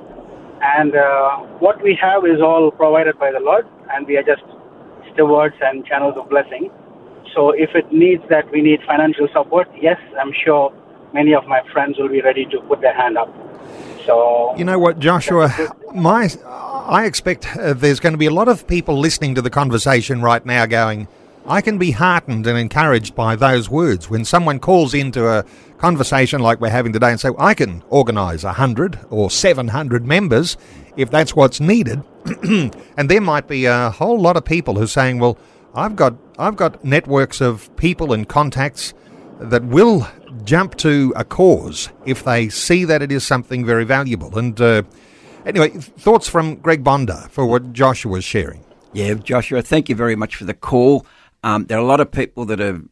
And 0.62 0.94
uh, 0.94 1.38
what 1.58 1.82
we 1.82 1.98
have 2.00 2.26
is 2.26 2.40
all 2.40 2.70
provided 2.70 3.18
by 3.18 3.32
the 3.32 3.40
Lord, 3.40 3.66
and 3.92 4.06
we 4.06 4.18
are 4.18 4.22
just 4.22 4.42
stewards 5.12 5.54
and 5.62 5.86
channels 5.86 6.14
of 6.18 6.28
blessing. 6.28 6.70
So 7.34 7.50
if 7.50 7.70
it 7.74 7.90
needs 7.90 8.22
that 8.28 8.50
we 8.52 8.60
need 8.60 8.80
financial 8.86 9.26
support, 9.32 9.68
yes, 9.80 9.98
I'm 10.20 10.32
sure 10.44 10.70
many 11.12 11.34
of 11.34 11.46
my 11.46 11.60
friends 11.72 11.98
will 11.98 12.08
be 12.08 12.20
ready 12.20 12.44
to 12.46 12.60
put 12.62 12.80
their 12.80 12.94
hand 12.94 13.18
up. 13.18 13.28
So 14.06 14.54
you 14.56 14.64
know 14.64 14.78
what, 14.78 14.98
Joshua, 14.98 15.52
my 15.94 16.28
I 16.44 17.04
expect 17.04 17.56
uh, 17.56 17.74
there's 17.74 18.00
going 18.00 18.14
to 18.14 18.18
be 18.18 18.26
a 18.26 18.32
lot 18.32 18.48
of 18.48 18.66
people 18.66 18.98
listening 18.98 19.34
to 19.36 19.42
the 19.42 19.50
conversation 19.50 20.22
right 20.22 20.44
now, 20.44 20.66
going, 20.66 21.06
I 21.46 21.60
can 21.60 21.78
be 21.78 21.92
heartened 21.92 22.46
and 22.46 22.58
encouraged 22.58 23.14
by 23.14 23.36
those 23.36 23.70
words 23.70 24.10
when 24.10 24.24
someone 24.24 24.58
calls 24.58 24.94
into 24.94 25.28
a 25.28 25.44
conversation 25.78 26.40
like 26.40 26.60
we're 26.60 26.70
having 26.70 26.92
today 26.92 27.10
and 27.10 27.20
say, 27.20 27.30
I 27.38 27.54
can 27.54 27.82
organise 27.88 28.44
a 28.44 28.54
hundred 28.54 28.98
or 29.10 29.30
seven 29.30 29.68
hundred 29.68 30.06
members 30.06 30.56
if 30.96 31.10
that's 31.10 31.36
what's 31.36 31.60
needed, 31.60 32.02
and 32.42 33.10
there 33.10 33.20
might 33.20 33.46
be 33.46 33.66
a 33.66 33.90
whole 33.90 34.20
lot 34.20 34.36
of 34.36 34.44
people 34.44 34.74
who 34.76 34.84
are 34.84 34.88
saying, 34.88 35.18
well. 35.18 35.38
I've 35.72 35.94
got 35.94 36.14
I've 36.36 36.56
got 36.56 36.84
networks 36.84 37.40
of 37.40 37.70
people 37.76 38.12
and 38.12 38.28
contacts 38.28 38.92
that 39.40 39.64
will 39.64 40.06
jump 40.44 40.76
to 40.76 41.12
a 41.16 41.24
cause 41.24 41.88
if 42.06 42.24
they 42.24 42.48
see 42.48 42.84
that 42.84 43.02
it 43.02 43.10
is 43.10 43.26
something 43.26 43.64
very 43.64 43.84
valuable. 43.84 44.38
And 44.38 44.60
uh, 44.60 44.82
anyway, 45.46 45.70
thoughts 45.70 46.28
from 46.28 46.56
Greg 46.56 46.84
Bondar 46.84 47.30
for 47.30 47.46
what 47.46 47.72
Joshua 47.72 48.12
was 48.12 48.24
sharing. 48.24 48.64
Yeah, 48.92 49.14
Joshua, 49.14 49.62
thank 49.62 49.88
you 49.88 49.94
very 49.94 50.16
much 50.16 50.36
for 50.36 50.44
the 50.44 50.54
call. 50.54 51.06
Um, 51.42 51.66
there 51.66 51.78
are 51.78 51.82
a 51.82 51.86
lot 51.86 52.00
of 52.00 52.10
people 52.10 52.44
that 52.46 52.60
are 52.60 52.82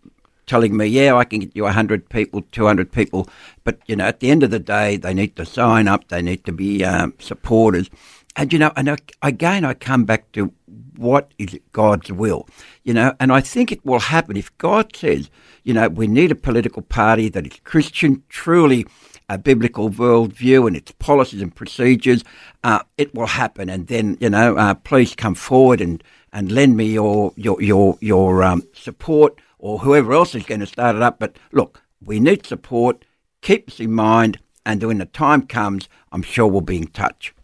telling 0.46 0.76
me, 0.76 0.86
yeah, 0.86 1.14
I 1.14 1.24
can 1.24 1.40
get 1.40 1.54
you 1.54 1.64
100 1.64 2.08
people, 2.08 2.42
200 2.52 2.90
people. 2.90 3.28
But, 3.64 3.80
you 3.86 3.96
know, 3.96 4.04
at 4.04 4.20
the 4.20 4.30
end 4.30 4.42
of 4.42 4.50
the 4.50 4.58
day, 4.58 4.96
they 4.96 5.12
need 5.12 5.36
to 5.36 5.44
sign 5.44 5.86
up, 5.86 6.08
they 6.08 6.22
need 6.22 6.44
to 6.46 6.52
be 6.52 6.84
um, 6.84 7.14
supporters. 7.18 7.90
And, 8.34 8.52
you 8.52 8.58
know, 8.58 8.72
and 8.76 9.00
again, 9.22 9.64
I 9.64 9.74
come 9.74 10.04
back 10.04 10.32
to 10.32 10.52
what 10.98 11.32
is 11.38 11.58
God's 11.72 12.10
will, 12.10 12.48
you 12.82 12.92
know, 12.92 13.14
and 13.20 13.32
I 13.32 13.40
think 13.40 13.70
it 13.70 13.84
will 13.84 14.00
happen 14.00 14.36
if 14.36 14.56
God 14.58 14.94
says, 14.94 15.30
you 15.62 15.72
know, 15.72 15.88
we 15.88 16.06
need 16.06 16.32
a 16.32 16.34
political 16.34 16.82
party 16.82 17.28
that 17.28 17.46
is 17.46 17.60
Christian, 17.64 18.22
truly 18.28 18.84
a 19.28 19.38
biblical 19.38 19.90
worldview 19.90 20.66
and 20.66 20.76
its 20.76 20.90
policies 20.92 21.42
and 21.42 21.54
procedures, 21.54 22.24
uh, 22.64 22.80
it 22.96 23.14
will 23.14 23.26
happen. 23.26 23.68
And 23.68 23.86
then, 23.86 24.16
you 24.20 24.30
know, 24.30 24.56
uh, 24.56 24.74
please 24.74 25.14
come 25.14 25.34
forward 25.34 25.80
and, 25.80 26.02
and 26.32 26.50
lend 26.50 26.76
me 26.76 26.86
your 26.86 27.32
your 27.36 27.60
your 27.62 27.98
your 28.00 28.42
um, 28.42 28.62
support 28.72 29.38
or 29.58 29.78
whoever 29.80 30.12
else 30.12 30.34
is 30.34 30.44
going 30.44 30.60
to 30.60 30.66
start 30.66 30.96
it 30.96 31.02
up. 31.02 31.18
But 31.18 31.36
look, 31.52 31.82
we 32.02 32.20
need 32.20 32.46
support. 32.46 33.04
Keep 33.40 33.68
us 33.68 33.80
in 33.80 33.92
mind, 33.92 34.38
and 34.66 34.82
when 34.82 34.98
the 34.98 35.06
time 35.06 35.46
comes, 35.46 35.88
I'm 36.10 36.22
sure 36.22 36.46
we'll 36.46 36.60
be 36.60 36.78
in 36.78 36.88
touch. 36.88 37.34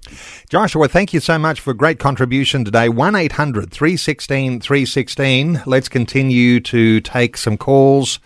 Joshua, 0.49 0.89
thank 0.89 1.13
you 1.13 1.21
so 1.21 1.39
much 1.39 1.61
for 1.61 1.71
a 1.71 1.75
great 1.75 1.99
contribution 1.99 2.65
today. 2.65 2.89
1 2.89 3.15
800 3.15 3.71
316 3.71 4.61
316. 4.61 5.63
Let's 5.67 5.89
continue 5.89 6.61
to 6.61 7.01
take 7.01 7.37
some 7.37 7.57
calls. 7.57 8.19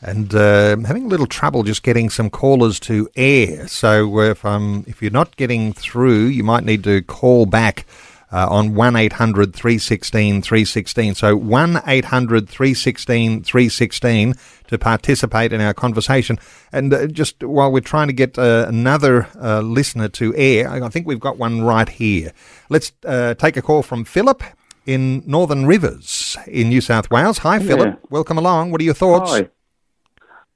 And 0.00 0.34
uh, 0.34 0.76
having 0.86 1.06
a 1.06 1.08
little 1.08 1.26
trouble 1.26 1.62
just 1.62 1.82
getting 1.82 2.10
some 2.10 2.28
callers 2.28 2.78
to 2.80 3.08
air. 3.16 3.66
So 3.68 4.20
if 4.20 4.44
um, 4.44 4.84
if 4.86 5.00
you're 5.00 5.10
not 5.10 5.36
getting 5.36 5.72
through, 5.72 6.26
you 6.26 6.44
might 6.44 6.64
need 6.64 6.84
to 6.84 7.00
call 7.02 7.46
back 7.46 7.86
uh, 8.34 8.48
on 8.50 8.74
1 8.74 8.96
800 8.96 9.54
316 9.54 10.42
316. 10.42 11.14
So 11.14 11.36
1 11.36 11.82
800 11.86 12.48
316 12.48 13.44
316 13.44 14.34
to 14.66 14.78
participate 14.78 15.52
in 15.52 15.60
our 15.60 15.72
conversation. 15.72 16.38
And 16.72 16.92
uh, 16.92 17.06
just 17.06 17.44
while 17.44 17.70
we're 17.70 17.80
trying 17.80 18.08
to 18.08 18.12
get 18.12 18.36
uh, 18.36 18.66
another 18.66 19.28
uh, 19.40 19.60
listener 19.60 20.08
to 20.08 20.34
air, 20.34 20.68
I 20.68 20.88
think 20.88 21.06
we've 21.06 21.20
got 21.20 21.38
one 21.38 21.62
right 21.62 21.88
here. 21.88 22.32
Let's 22.68 22.92
uh, 23.06 23.34
take 23.34 23.56
a 23.56 23.62
call 23.62 23.82
from 23.82 24.04
Philip 24.04 24.42
in 24.84 25.22
Northern 25.26 25.64
Rivers 25.64 26.36
in 26.48 26.68
New 26.68 26.80
South 26.80 27.10
Wales. 27.10 27.38
Hi, 27.38 27.58
yeah. 27.58 27.66
Philip. 27.66 28.00
Welcome 28.10 28.36
along. 28.36 28.72
What 28.72 28.80
are 28.80 28.84
your 28.84 28.94
thoughts? 28.94 29.30
Hi. 29.30 29.48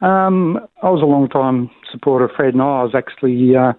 Um, 0.01 0.59
I 0.83 0.91
was 0.91 1.03
a 1.03 1.07
long 1.07 1.29
time 1.29 1.71
supporter 1.93 2.27
of 2.27 2.33
Fred, 2.37 2.55
and 2.55 2.63
I 2.63 2.83
was 2.83 2.95
actually 2.95 3.57
uh, 3.57 3.73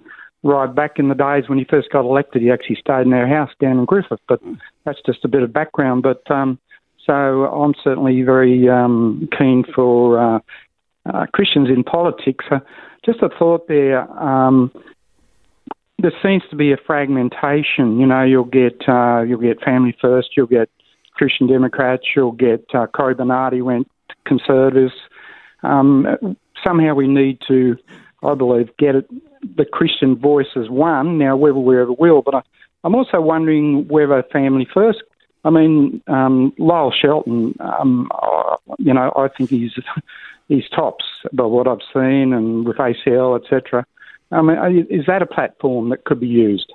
right 0.43 0.73
back 0.73 0.93
in 0.97 1.10
the 1.10 1.15
days 1.15 1.49
when 1.49 1.58
he 1.58 1.65
first 1.65 1.89
got 1.91 2.06
elected. 2.06 2.41
He 2.41 2.52
actually 2.52 2.78
stayed 2.78 3.06
in 3.06 3.13
our 3.13 3.28
house 3.28 3.52
down 3.60 3.80
in 3.80 3.86
Griffith, 3.86 4.19
but 4.28 4.41
that's 4.86 4.99
just 5.06 5.25
a 5.25 5.28
bit 5.28 5.43
of 5.43 5.52
background. 5.52 6.04
But 6.04 6.30
um, 6.32 6.60
so 7.06 7.13
I'm 7.13 7.73
certainly 7.84 8.21
very 8.21 8.69
um, 8.69 9.28
keen 9.38 9.63
for 9.75 10.19
uh, 10.19 10.39
uh, 11.12 11.25
Christians 11.34 11.69
in 11.69 11.84
politics. 11.84 12.45
Uh, 12.49 12.60
just 13.06 13.21
a 13.21 13.30
thought 13.30 13.67
there. 13.67 14.10
Um, 14.21 14.71
there 16.02 16.13
seems 16.23 16.43
to 16.49 16.56
be 16.56 16.71
a 16.71 16.78
fragmentation. 16.78 17.99
You 17.99 18.06
know, 18.06 18.23
you'll 18.23 18.45
get 18.45 18.82
uh, 18.88 19.21
you'll 19.21 19.41
get 19.41 19.62
Family 19.62 19.95
First, 19.99 20.30
you'll 20.38 20.47
get 20.47 20.69
Christian 21.13 21.47
Democrats, 21.47 22.04
you'll 22.15 22.32
get 22.32 22.63
uh, 22.73 22.88
Cory 22.88 23.15
Bernardi 23.15 23.62
went 23.62 23.89
Conservatives. 24.25 24.93
Um, 25.63 26.38
somehow 26.65 26.93
we 26.93 27.08
need 27.08 27.39
to, 27.47 27.75
I 28.23 28.36
believe, 28.36 28.69
get 28.78 28.95
it 28.95 29.10
the 29.56 29.65
Christian 29.65 30.15
voice 30.15 30.47
as 30.56 30.69
one. 30.69 31.17
Now, 31.17 31.36
whether 31.36 31.58
we 31.58 31.80
ever 31.80 31.93
will, 31.93 32.21
but 32.21 32.36
I, 32.36 32.41
I'm 32.84 32.95
also 32.95 33.21
wondering 33.21 33.88
whether 33.88 34.23
Family 34.32 34.67
First. 34.73 35.04
I 35.45 35.49
mean, 35.49 36.02
um, 36.08 36.54
Lyle 36.58 36.91
Shelton. 36.91 37.56
Um, 37.60 38.10
uh, 38.12 38.58
you 38.78 38.93
know, 38.93 39.12
I 39.15 39.28
think 39.30 39.49
he's 39.49 39.73
he's 40.47 40.67
tops 40.69 41.06
by 41.34 41.45
what 41.45 41.67
I've 41.67 41.80
seen, 41.93 42.34
and 42.34 42.65
with 42.65 42.78
ACL, 42.78 43.41
etc. 43.41 43.86
I 44.32 44.41
mean, 44.41 44.88
is 44.89 45.06
that 45.08 45.21
a 45.21 45.25
platform 45.25 45.89
that 45.89 46.04
could 46.04 46.19
be 46.19 46.28
used? 46.28 46.71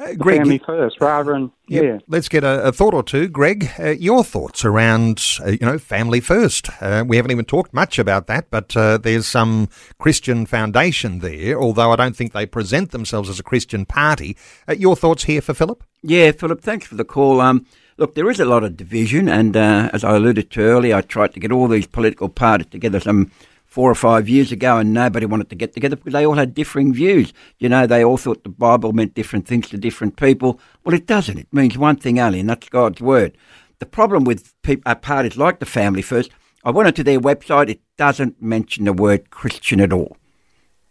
Uh, 0.00 0.14
Greg, 0.14 0.38
family 0.38 0.58
first, 0.58 0.98
rather 0.98 1.32
than 1.32 1.52
yeah. 1.68 1.82
yeah. 1.82 1.98
Let's 2.08 2.28
get 2.30 2.42
a, 2.42 2.68
a, 2.68 2.72
thought 2.72 2.94
or 2.94 3.02
two, 3.02 3.28
Greg. 3.28 3.70
Uh, 3.78 3.90
your 3.90 4.24
thoughts 4.24 4.64
around 4.64 5.22
uh, 5.44 5.50
you 5.50 5.58
know 5.60 5.78
family 5.78 6.20
first. 6.20 6.70
Uh, 6.80 7.04
we 7.06 7.16
haven't 7.16 7.32
even 7.32 7.44
talked 7.44 7.74
much 7.74 7.98
about 7.98 8.26
that, 8.26 8.50
but 8.50 8.74
uh, 8.74 8.96
there's 8.96 9.26
some 9.26 9.68
Christian 9.98 10.46
foundation 10.46 11.18
there. 11.18 11.60
Although 11.60 11.92
I 11.92 11.96
don't 11.96 12.16
think 12.16 12.32
they 12.32 12.46
present 12.46 12.92
themselves 12.92 13.28
as 13.28 13.38
a 13.38 13.42
Christian 13.42 13.84
party. 13.84 14.38
Uh, 14.66 14.72
your 14.72 14.96
thoughts 14.96 15.24
here 15.24 15.42
for 15.42 15.52
Philip? 15.52 15.84
Yeah, 16.02 16.32
Philip. 16.32 16.62
Thanks 16.62 16.86
for 16.86 16.94
the 16.94 17.04
call. 17.04 17.42
Um, 17.42 17.66
look, 17.98 18.14
there 18.14 18.30
is 18.30 18.40
a 18.40 18.46
lot 18.46 18.64
of 18.64 18.78
division, 18.78 19.28
and 19.28 19.54
as 19.54 20.02
I 20.02 20.16
alluded 20.16 20.50
to 20.52 20.62
earlier, 20.62 20.96
I 20.96 21.02
tried 21.02 21.34
to 21.34 21.40
get 21.40 21.52
all 21.52 21.68
these 21.68 21.86
political 21.86 22.30
parties 22.30 22.68
together. 22.70 23.00
Some 23.00 23.30
four 23.70 23.88
or 23.88 23.94
five 23.94 24.28
years 24.28 24.50
ago, 24.50 24.78
and 24.78 24.92
nobody 24.92 25.24
wanted 25.24 25.48
to 25.48 25.54
get 25.54 25.72
together 25.72 25.94
because 25.94 26.12
they 26.12 26.26
all 26.26 26.34
had 26.34 26.54
differing 26.54 26.92
views. 26.92 27.32
You 27.60 27.68
know, 27.68 27.86
they 27.86 28.04
all 28.04 28.16
thought 28.16 28.42
the 28.42 28.50
Bible 28.50 28.92
meant 28.92 29.14
different 29.14 29.46
things 29.46 29.68
to 29.68 29.78
different 29.78 30.16
people. 30.16 30.60
Well, 30.84 30.94
it 30.94 31.06
doesn't. 31.06 31.38
It 31.38 31.46
means 31.52 31.78
one 31.78 31.94
thing 31.94 32.18
only, 32.18 32.40
and 32.40 32.50
that's 32.50 32.68
God's 32.68 33.00
word. 33.00 33.38
The 33.78 33.86
problem 33.86 34.24
with 34.24 34.60
people, 34.62 34.82
uh, 34.90 34.96
parties 34.96 35.36
like 35.36 35.60
the 35.60 35.66
Family 35.66 36.02
First, 36.02 36.32
I 36.64 36.72
went 36.72 36.88
onto 36.88 37.04
their 37.04 37.20
website. 37.20 37.70
It 37.70 37.80
doesn't 37.96 38.42
mention 38.42 38.86
the 38.86 38.92
word 38.92 39.30
Christian 39.30 39.80
at 39.80 39.92
all. 39.92 40.16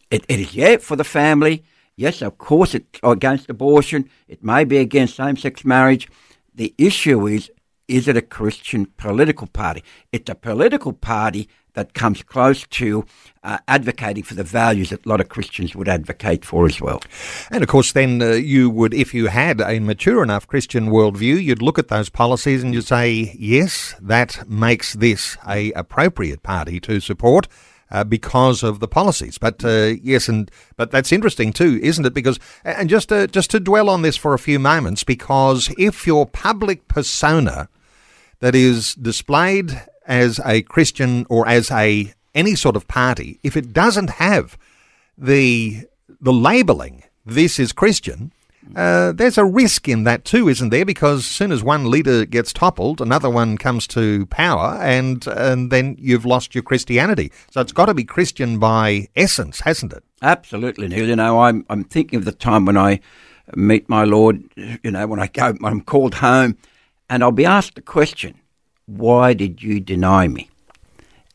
It, 0.10 0.26
it 0.30 0.40
is 0.40 0.56
yeah 0.56 0.78
for 0.78 0.96
the 0.96 1.04
family. 1.04 1.64
Yes, 1.98 2.22
of 2.22 2.38
course, 2.38 2.74
it's 2.74 3.00
against 3.04 3.50
abortion. 3.50 4.10
It 4.30 4.42
may 4.42 4.64
be 4.64 4.78
against 4.78 5.18
same-sex 5.18 5.66
marriage. 5.66 6.08
The 6.56 6.74
issue 6.78 7.28
is 7.28 7.52
is 7.90 8.08
it 8.08 8.16
a 8.16 8.22
Christian 8.22 8.86
political 8.86 9.48
party? 9.48 9.84
It's 10.12 10.30
a 10.30 10.36
political 10.36 10.94
party 10.94 11.50
that 11.74 11.94
comes 11.94 12.24
close 12.24 12.66
to 12.68 13.06
uh, 13.44 13.58
advocating 13.68 14.24
for 14.24 14.36
the 14.36 14.44
values 14.44 14.90
that 14.90 15.06
a 15.06 15.10
lot 15.10 15.22
of 15.22 15.30
Christians 15.30 15.76
would 15.76 15.88
advocate 15.88 16.44
for 16.44 16.66
as 16.66 16.82
well. 16.82 17.02
And 17.52 17.64
of 17.64 17.70
course, 17.70 17.92
then 17.94 18.22
uh, 18.22 18.32
you 18.32 18.70
would, 18.70 18.94
if 18.94 19.14
you 19.14 19.28
had 19.28 19.62
a 19.62 19.80
mature 19.80 20.24
enough 20.24 20.48
Christian 20.48 20.90
worldview, 20.90 21.42
you'd 21.42 21.62
look 21.62 21.80
at 21.80 21.88
those 21.88 22.10
policies 22.10 22.64
and 22.64 22.74
you'd 22.74 22.88
say, 22.88 23.36
yes, 23.38 23.96
that 24.02 24.50
makes 24.50 24.94
this 24.94 25.38
a 25.48 25.72
appropriate 25.74 26.44
party 26.44 26.80
to 26.82 27.00
support. 27.00 27.48
Uh, 27.92 28.04
because 28.04 28.62
of 28.62 28.80
the 28.80 28.88
policies. 28.88 29.40
But 29.40 29.66
uh, 29.66 29.96
yes, 30.04 30.30
and 30.30 30.52
but 30.78 30.92
that's 30.92 31.12
interesting 31.12 31.52
too, 31.52 31.80
isn't 31.82 32.06
it? 32.06 32.14
Because 32.14 32.40
and 32.64 32.88
just 32.88 33.10
to, 33.10 33.26
just 33.26 33.50
to 33.50 33.60
dwell 33.60 33.90
on 33.90 34.04
this 34.04 34.16
for 34.16 34.36
a 34.36 34.38
few 34.38 34.60
moments, 34.60 35.04
because 35.04 35.74
if 35.76 36.06
your 36.06 36.28
public 36.28 36.88
persona 36.88 37.68
that 38.42 38.54
is 38.54 38.94
displayed 38.94 39.82
as 40.10 40.42
a 40.46 40.64
Christian 40.64 41.26
or 41.30 41.48
as 41.48 41.72
a 41.72 42.14
any 42.36 42.56
sort 42.56 42.76
of 42.76 42.88
party, 42.88 43.40
if 43.44 43.56
it 43.56 43.72
doesn't 43.72 44.10
have 44.10 44.58
the 45.18 45.88
the 46.20 46.34
labelling 46.34 47.04
"this 47.26 47.60
is 47.60 47.72
Christian," 47.72 48.34
uh, 48.76 49.12
there's 49.14 49.38
a 49.38 49.46
risk 49.46 49.88
in 49.88 50.04
that 50.04 50.26
too, 50.26 50.50
isn't 50.50 50.70
there? 50.70 50.86
Because 50.86 51.20
as 51.20 51.26
soon 51.26 51.52
as 51.52 51.64
one 51.64 51.90
leader 51.90 52.26
gets 52.26 52.54
toppled, 52.54 53.02
another 53.02 53.30
one 53.30 53.58
comes 53.58 53.88
to 53.88 54.26
power, 54.28 54.78
and 54.82 55.26
and 55.28 55.72
then 55.72 55.96
you've 56.00 56.26
lost 56.26 56.54
your 56.54 56.64
Christianity. 56.64 57.32
So 57.52 57.62
it's 57.62 57.72
got 57.72 57.86
to 57.86 57.94
be 57.94 58.04
Christian 58.04 58.60
by 58.60 59.08
essence, 59.16 59.62
hasn't 59.62 59.94
it? 59.94 60.04
Absolutely, 60.22 60.88
Neil. 60.88 61.08
You 61.08 61.16
know, 61.16 61.42
I'm 61.42 61.66
I'm 61.70 61.84
thinking 61.84 62.18
of 62.18 62.26
the 62.26 62.32
time 62.32 62.66
when 62.66 62.78
I 62.78 63.00
meet 63.56 63.90
my 63.90 64.04
Lord. 64.04 64.44
You 64.84 64.92
know, 64.92 65.08
when 65.08 65.20
I 65.20 65.28
go, 65.28 65.54
when 65.54 65.74
I'm 65.74 65.82
called 65.82 66.16
home, 66.16 66.58
and 67.10 67.24
I'll 67.24 67.32
be 67.32 67.46
asked 67.46 67.76
the 67.76 67.82
question, 67.82 68.40
why 68.90 69.34
did 69.34 69.62
you 69.62 69.80
deny 69.80 70.28
me? 70.28 70.50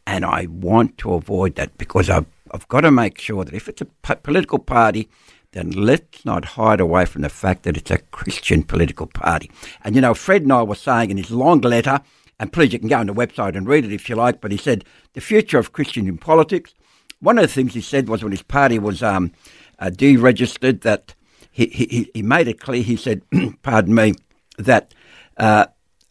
And 0.07 0.25
I 0.25 0.47
want 0.47 0.99
to 0.99 1.15
avoid 1.15 1.55
that 1.55 1.79
because 1.79 2.11
I've, 2.11 2.27
I've 2.51 2.69
got 2.69 2.81
to 2.81 2.91
make 2.91 3.19
sure 3.19 3.45
that 3.45 3.55
if 3.55 3.69
it's 3.69 3.81
a 3.81 4.17
political 4.17 4.59
party, 4.59 5.09
then 5.53 5.71
let's 5.71 6.25
not 6.25 6.45
hide 6.45 6.81
away 6.81 7.05
from 7.05 7.23
the 7.23 7.29
fact 7.29 7.63
that 7.63 7.77
it's 7.77 7.91
a 7.93 7.99
Christian 7.99 8.65
political 8.65 9.07
party. 9.07 9.51
And 9.85 9.95
you 9.95 10.01
know, 10.01 10.15
Fred 10.15 10.47
Nile 10.47 10.67
were 10.67 10.75
saying 10.75 11.11
in 11.11 11.17
his 11.17 11.31
long 11.31 11.61
letter, 11.61 12.01
and 12.41 12.53
please 12.53 12.73
you 12.73 12.81
can 12.81 12.89
go 12.89 12.99
on 12.99 13.07
the 13.07 13.15
website 13.15 13.57
and 13.57 13.69
read 13.69 13.85
it 13.85 13.93
if 13.93 14.09
you 14.09 14.17
like, 14.17 14.41
but 14.41 14.51
he 14.51 14.59
said, 14.59 14.85
the 15.13 15.21
future 15.21 15.59
of 15.59 15.73
Christian 15.73 16.09
in 16.09 16.19
politics. 16.19 16.75
One 17.21 17.39
of 17.39 17.43
the 17.43 17.49
things 17.49 17.73
he 17.73 17.81
said 17.81 18.09
was 18.09 18.23
when 18.23 18.33
his 18.33 18.43
party 18.43 18.81
was 18.81 19.01
um, 19.03 19.31
uh, 19.79 19.91
deregistered, 19.91 20.81
that 20.81 21.15
he, 21.53 21.67
he, 21.67 22.11
he 22.13 22.23
made 22.23 22.49
it 22.49 22.59
clear, 22.59 22.83
he 22.83 22.97
said, 22.97 23.23
pardon 23.63 23.95
me, 23.95 24.15
that, 24.59 24.93
uh, 25.37 25.67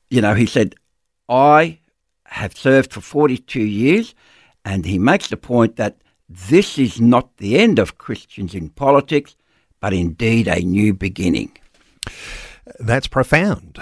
you 0.09 0.21
know, 0.21 0.35
he 0.35 0.45
said, 0.45 0.75
I 1.33 1.79
have 2.25 2.55
served 2.55 2.93
for 2.93 3.01
42 3.01 3.59
years, 3.59 4.13
and 4.63 4.85
he 4.85 4.99
makes 4.99 5.29
the 5.29 5.37
point 5.37 5.77
that 5.77 5.97
this 6.29 6.77
is 6.77 7.01
not 7.01 7.37
the 7.37 7.57
end 7.57 7.79
of 7.79 7.97
Christians 7.97 8.53
in 8.53 8.69
politics, 8.69 9.35
but 9.79 9.93
indeed 9.93 10.47
a 10.47 10.59
new 10.59 10.93
beginning. 10.93 11.57
That's 12.79 13.07
profound. 13.07 13.79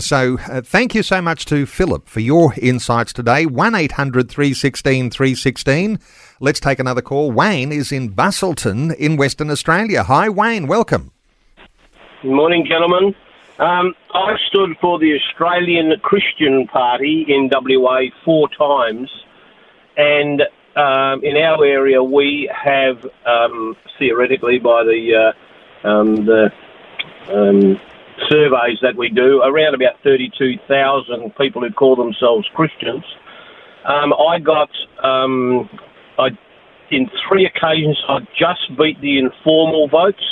So, 0.00 0.38
uh, 0.48 0.60
thank 0.62 0.94
you 0.94 1.02
so 1.02 1.22
much 1.22 1.46
to 1.46 1.64
Philip 1.64 2.08
for 2.08 2.20
your 2.20 2.52
insights 2.60 3.12
today. 3.12 3.46
1 3.46 3.74
800 3.74 4.28
316 4.28 5.10
316. 5.10 5.98
Let's 6.40 6.60
take 6.60 6.80
another 6.80 7.02
call. 7.02 7.30
Wayne 7.30 7.72
is 7.72 7.92
in 7.92 8.12
Busselton 8.12 8.94
in 8.96 9.16
Western 9.16 9.48
Australia. 9.50 10.02
Hi, 10.02 10.28
Wayne. 10.28 10.66
Welcome. 10.66 11.12
Good 12.22 12.32
morning, 12.32 12.66
gentlemen. 12.68 13.14
Um, 13.60 13.94
I 14.14 14.36
stood 14.48 14.70
for 14.80 14.98
the 14.98 15.18
Australian 15.20 15.92
Christian 16.00 16.66
Party 16.66 17.26
in 17.28 17.50
WA 17.52 18.04
four 18.24 18.48
times, 18.48 19.10
and 19.98 20.40
um, 20.76 21.22
in 21.22 21.36
our 21.36 21.62
area 21.62 22.02
we 22.02 22.50
have 22.56 23.04
um, 23.26 23.76
theoretically 23.98 24.58
by 24.60 24.82
the 24.84 25.32
uh, 25.84 25.86
um, 25.86 26.24
the 26.24 26.50
um, 27.28 27.78
surveys 28.30 28.78
that 28.80 28.96
we 28.96 29.10
do 29.10 29.42
around 29.42 29.74
about 29.74 29.96
thirty-two 30.02 30.54
thousand 30.66 31.36
people 31.36 31.60
who 31.60 31.70
call 31.70 31.96
themselves 31.96 32.48
Christians. 32.54 33.04
Um, 33.84 34.14
I 34.14 34.38
got 34.38 34.70
I 35.04 36.28
in 36.90 37.10
three 37.28 37.44
occasions 37.44 38.02
I 38.08 38.20
just 38.38 38.74
beat 38.78 38.98
the 39.02 39.18
informal 39.18 39.86
votes. 39.86 40.24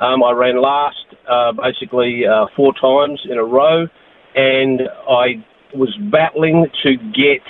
I 0.00 0.32
ran 0.32 0.60
last 0.60 1.06
uh, 1.28 1.52
basically 1.52 2.22
uh, 2.26 2.46
four 2.54 2.72
times 2.74 3.20
in 3.30 3.38
a 3.38 3.44
row, 3.44 3.86
and 4.34 4.82
I 5.08 5.44
was 5.74 5.96
battling 6.10 6.66
to 6.82 6.96
get 7.14 7.42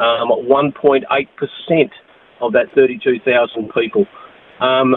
um, 0.00 0.28
1.8% 0.28 1.90
of 2.40 2.52
that 2.52 2.66
32,000 2.74 3.70
people. 3.72 4.06
Um, 4.60 4.94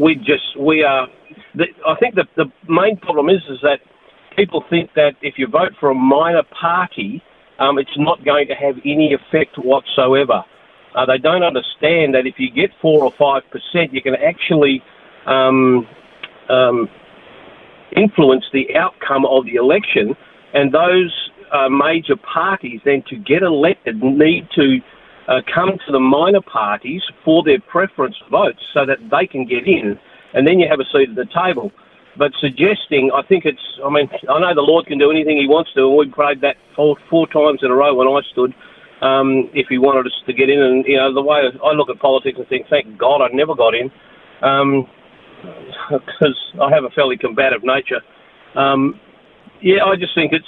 we 0.00 0.14
just 0.14 0.58
we 0.58 0.84
are. 0.84 1.08
The, 1.54 1.64
I 1.86 1.96
think 1.98 2.14
the 2.14 2.24
the 2.36 2.46
main 2.68 2.96
problem 2.98 3.28
is 3.28 3.42
is 3.50 3.58
that 3.62 3.80
people 4.36 4.64
think 4.70 4.90
that 4.94 5.12
if 5.22 5.34
you 5.38 5.48
vote 5.48 5.72
for 5.80 5.90
a 5.90 5.94
minor 5.94 6.44
party, 6.58 7.20
um, 7.58 7.78
it's 7.78 7.96
not 7.96 8.24
going 8.24 8.46
to 8.48 8.54
have 8.54 8.76
any 8.84 9.12
effect 9.12 9.56
whatsoever. 9.58 10.44
Uh, 10.94 11.06
they 11.06 11.18
don't 11.18 11.42
understand 11.42 12.14
that 12.14 12.26
if 12.26 12.34
you 12.38 12.48
get 12.50 12.70
four 12.80 13.02
or 13.02 13.12
five 13.18 13.42
percent, 13.50 13.92
you 13.92 14.00
can 14.00 14.14
actually 14.14 14.82
um, 15.26 15.86
um, 16.52 16.88
influence 17.96 18.44
the 18.52 18.66
outcome 18.76 19.24
of 19.24 19.44
the 19.46 19.56
election, 19.56 20.14
and 20.54 20.72
those 20.72 21.12
uh, 21.52 21.68
major 21.68 22.16
parties 22.16 22.80
then 22.84 23.02
to 23.08 23.16
get 23.16 23.42
elected 23.42 24.02
need 24.02 24.48
to 24.54 24.78
uh, 25.28 25.40
come 25.52 25.78
to 25.86 25.92
the 25.92 26.00
minor 26.00 26.40
parties 26.40 27.02
for 27.24 27.42
their 27.44 27.60
preference 27.60 28.16
votes 28.30 28.60
so 28.74 28.84
that 28.86 28.98
they 29.10 29.26
can 29.26 29.46
get 29.46 29.66
in, 29.66 29.98
and 30.34 30.46
then 30.46 30.58
you 30.58 30.66
have 30.68 30.80
a 30.80 30.88
seat 30.92 31.10
at 31.10 31.16
the 31.16 31.28
table. 31.32 31.70
But 32.18 32.32
suggesting, 32.40 33.10
I 33.14 33.22
think 33.26 33.46
it's, 33.46 33.62
I 33.82 33.88
mean, 33.88 34.08
I 34.28 34.38
know 34.38 34.54
the 34.54 34.60
Lord 34.60 34.84
can 34.86 34.98
do 34.98 35.10
anything 35.10 35.38
He 35.38 35.48
wants 35.48 35.72
to, 35.74 35.88
and 35.88 35.96
we 35.96 36.10
prayed 36.10 36.42
that 36.42 36.56
four, 36.76 36.96
four 37.08 37.26
times 37.26 37.60
in 37.62 37.70
a 37.70 37.74
row 37.74 37.94
when 37.94 38.08
I 38.08 38.20
stood. 38.32 38.52
Um, 39.00 39.50
if 39.54 39.66
He 39.68 39.78
wanted 39.78 40.06
us 40.06 40.12
to 40.26 40.32
get 40.32 40.50
in, 40.50 40.60
and 40.60 40.84
you 40.86 40.96
know, 40.96 41.12
the 41.12 41.22
way 41.22 41.40
I 41.40 41.72
look 41.72 41.88
at 41.88 41.98
politics 41.98 42.36
and 42.38 42.46
think, 42.48 42.66
thank 42.68 42.98
God 42.98 43.22
I 43.22 43.28
never 43.32 43.54
got 43.54 43.74
in. 43.74 43.90
Um, 44.42 44.86
because 45.90 46.38
I 46.60 46.70
have 46.70 46.84
a 46.84 46.90
fairly 46.90 47.16
combative 47.16 47.62
nature. 47.62 48.00
Um, 48.54 49.00
yeah, 49.60 49.84
I 49.84 49.96
just 49.96 50.14
think 50.14 50.32
it's 50.32 50.46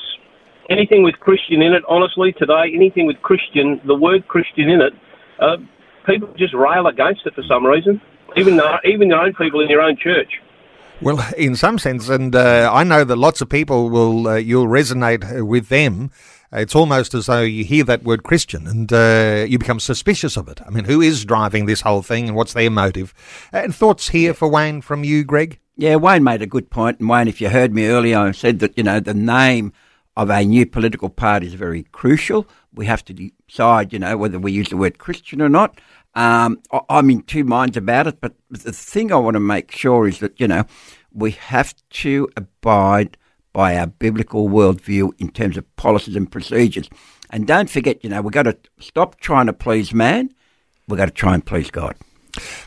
anything 0.71 1.03
with 1.03 1.15
Christian 1.21 1.63
in 1.63 1.73
it. 1.73 1.83
Honestly, 1.89 2.33
today, 2.33 2.73
anything 2.75 3.07
with 3.07 3.21
Christian, 3.23 3.81
the 3.87 3.95
word 3.95 4.27
Christian 4.29 4.69
in 4.69 4.81
it, 4.81 4.93
uh, 5.41 5.57
people 6.07 6.29
just 6.37 6.55
rail 6.55 6.87
against 6.87 7.27
it 7.27 7.35
for 7.35 7.43
some 7.49 7.65
reason. 7.65 8.01
Even 8.37 8.61
even 8.85 9.09
your 9.09 9.21
own 9.21 9.35
people 9.35 9.61
in 9.61 9.69
your 9.69 9.81
own 9.81 9.97
church. 9.97 10.41
Well, 11.01 11.25
in 11.37 11.57
some 11.57 11.79
sense, 11.79 12.09
and 12.09 12.35
uh, 12.35 12.71
I 12.73 12.85
know 12.85 13.05
that 13.05 13.17
lots 13.17 13.41
of 13.41 13.49
people 13.49 13.91
will 13.91 14.29
uh, 14.29 14.37
you'll 14.37 14.67
resonate 14.67 15.47
with 15.47 15.69
them 15.69 16.11
it's 16.55 16.75
almost 16.75 17.15
as 17.15 17.27
though 17.27 17.43
you 17.43 17.65
hear 17.65 17.85
that 17.85 18.05
word 18.05 18.23
Christian 18.23 18.67
and 18.67 18.93
uh, 18.93 19.45
you 19.49 19.59
become 19.59 19.81
suspicious 19.81 20.37
of 20.37 20.49
it. 20.49 20.61
I 20.65 20.71
mean, 20.71 20.85
who 20.85 21.01
is 21.01 21.25
driving 21.25 21.67
this 21.67 21.81
whole 21.81 22.03
thing 22.03 22.29
and 22.29 22.37
what's 22.37 22.53
their 22.53 22.71
motive? 22.71 23.13
And 23.53 23.75
thoughts 23.75 24.11
here 24.11 24.33
for 24.33 24.49
Wayne 24.49 24.81
from 24.81 25.05
you, 25.05 25.25
Greg? 25.25 25.59
Yeah, 25.77 25.97
Wayne 25.97 26.23
made 26.23 26.43
a 26.43 26.47
good 26.47 26.71
point. 26.71 27.01
And 27.01 27.09
Wayne, 27.09 27.29
if 27.29 27.41
you 27.41 27.49
heard 27.49 27.75
me 27.75 27.87
earlier, 27.87 28.19
I 28.19 28.31
said 28.31 28.61
that, 28.61 28.79
you 28.79 28.85
know, 28.85 29.01
the 29.01 29.15
name 29.15 29.73
of 30.17 30.31
a 30.31 30.45
new 30.45 30.65
political 30.65 31.09
party 31.09 31.49
is 31.49 31.55
very 31.55 31.83
crucial. 31.91 32.47
We 32.73 32.87
have 32.87 33.05
to 33.07 33.13
decide, 33.13 33.93
you 33.93 33.99
know, 33.99 34.17
whether 34.17 34.39
we 34.39 34.53
use 34.53 34.69
the 34.69 34.77
word 34.77 34.99
Christian 34.99 35.43
or 35.43 35.49
not. 35.49 35.81
Um, 36.15 36.61
I'm 36.89 37.11
in 37.11 37.23
two 37.23 37.43
minds 37.43 37.77
about 37.77 38.07
it, 38.07 38.21
but 38.21 38.35
the 38.49 38.73
thing 38.73 39.13
I 39.13 39.17
want 39.17 39.35
to 39.35 39.41
make 39.41 39.73
sure 39.73 40.07
is 40.07 40.21
that, 40.21 40.39
you 40.39 40.47
know, 40.47 40.65
we 41.13 41.33
have 41.33 41.75
to 41.91 42.29
abide 42.37 43.17
by 43.55 43.79
our 43.79 43.87
biblical 43.87 44.51
worldview 44.51 45.13
in 45.19 45.31
terms 45.31 45.57
of 45.57 45.77
policies 45.77 46.17
and 46.17 46.31
procedures. 46.31 46.91
And 47.31 47.47
don't 47.47 47.71
forget, 47.71 48.05
you 48.05 48.11
know, 48.11 48.21
we've 48.21 48.33
got 48.33 48.43
to 48.43 48.59
stop 48.79 49.19
trying 49.19 49.47
to 49.47 49.55
please 49.55 49.95
man, 49.95 50.35
we've 50.87 50.99
got 50.99 51.07
to 51.07 51.11
try 51.11 51.33
and 51.33 51.47
please 51.47 51.71
God. 51.71 51.97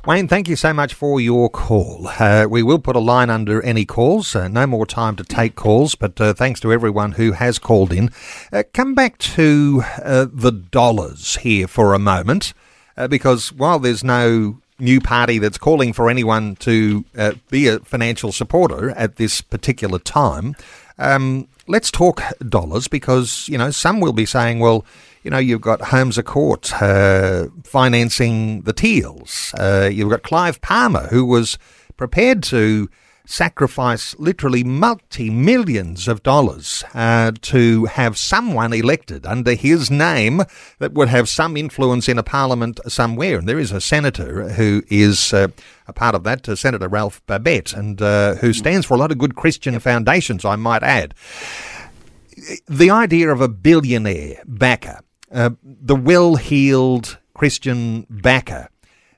Wayne, 0.05 0.29
thank 0.29 0.47
you 0.47 0.55
so 0.55 0.73
much 0.73 0.93
for 0.93 1.19
your 1.19 1.49
call. 1.49 2.07
Uh, 2.19 2.47
we 2.49 2.63
will 2.63 2.79
put 2.79 2.95
a 2.95 2.99
line 2.99 3.29
under 3.29 3.61
any 3.61 3.85
calls. 3.85 4.33
Uh, 4.33 4.47
no 4.47 4.65
more 4.65 4.85
time 4.85 5.17
to 5.17 5.23
take 5.25 5.55
calls, 5.55 5.93
but 5.93 6.19
uh, 6.21 6.33
thanks 6.33 6.61
to 6.61 6.71
everyone 6.71 7.13
who 7.13 7.33
has 7.33 7.59
called 7.59 7.91
in. 7.91 8.09
Uh, 8.53 8.63
come 8.73 8.95
back 8.95 9.17
to 9.17 9.83
uh, 10.01 10.25
the 10.31 10.51
dollars 10.51 11.35
here 11.37 11.67
for 11.67 11.93
a 11.93 11.99
moment, 11.99 12.53
uh, 12.95 13.09
because 13.09 13.51
while 13.51 13.77
there's 13.77 14.05
no 14.05 14.61
new 14.79 15.01
party 15.01 15.39
that's 15.39 15.57
calling 15.57 15.93
for 15.93 16.09
anyone 16.09 16.55
to 16.57 17.03
uh, 17.17 17.33
be 17.49 17.67
a 17.67 17.79
financial 17.79 18.31
supporter 18.31 18.91
at 18.91 19.15
this 19.15 19.41
particular 19.41 19.99
time. 19.99 20.55
Um, 20.99 21.47
let's 21.67 21.91
talk 21.91 22.21
dollars 22.47 22.87
because, 22.87 23.47
you 23.49 23.57
know, 23.57 23.71
some 23.71 23.99
will 23.99 24.13
be 24.13 24.25
saying, 24.25 24.59
well, 24.59 24.85
you 25.23 25.31
know, 25.31 25.37
you've 25.37 25.61
got 25.61 25.81
Holmes 25.81 26.19
Court 26.21 26.81
uh, 26.81 27.47
financing 27.63 28.61
the 28.61 28.73
Teals. 28.73 29.53
Uh, 29.57 29.89
you've 29.91 30.09
got 30.09 30.23
Clive 30.23 30.61
Palmer, 30.61 31.07
who 31.07 31.25
was 31.25 31.57
prepared 31.97 32.43
to 32.43 32.89
sacrifice 33.27 34.15
literally 34.17 34.63
multi 34.63 35.29
millions 35.29 36.07
of 36.07 36.23
dollars 36.23 36.83
uh, 36.93 37.31
to 37.41 37.85
have 37.85 38.17
someone 38.17 38.71
elected 38.71 39.25
under 39.25 39.53
his 39.53 39.91
name 39.91 40.41
that 40.79 40.93
would 40.93 41.09
have 41.09 41.27
some 41.27 41.57
influence 41.57 42.07
in 42.07 42.17
a 42.17 42.23
parliament 42.23 42.79
somewhere. 42.87 43.37
And 43.37 43.47
there 43.47 43.59
is 43.59 43.73
a 43.73 43.81
senator 43.81 44.49
who 44.49 44.81
is 44.87 45.33
uh, 45.33 45.49
a 45.87 45.93
part 45.93 46.15
of 46.15 46.23
that, 46.23 46.47
uh, 46.47 46.55
Senator 46.55 46.87
Ralph 46.87 47.21
Babet, 47.27 47.73
and 47.73 48.01
uh, 48.01 48.35
who 48.35 48.53
stands 48.53 48.85
for 48.85 48.93
a 48.93 48.97
lot 48.97 49.11
of 49.11 49.17
good 49.17 49.35
Christian 49.35 49.77
foundations, 49.79 50.45
I 50.45 50.55
might 50.55 50.83
add. 50.83 51.13
The 52.69 52.89
idea 52.89 53.29
of 53.29 53.41
a 53.41 53.49
billionaire 53.49 54.41
backer, 54.45 55.01
uh, 55.31 55.51
the 55.63 55.95
well 55.95 56.35
heeled 56.35 57.17
Christian 57.33 58.07
backer, 58.09 58.69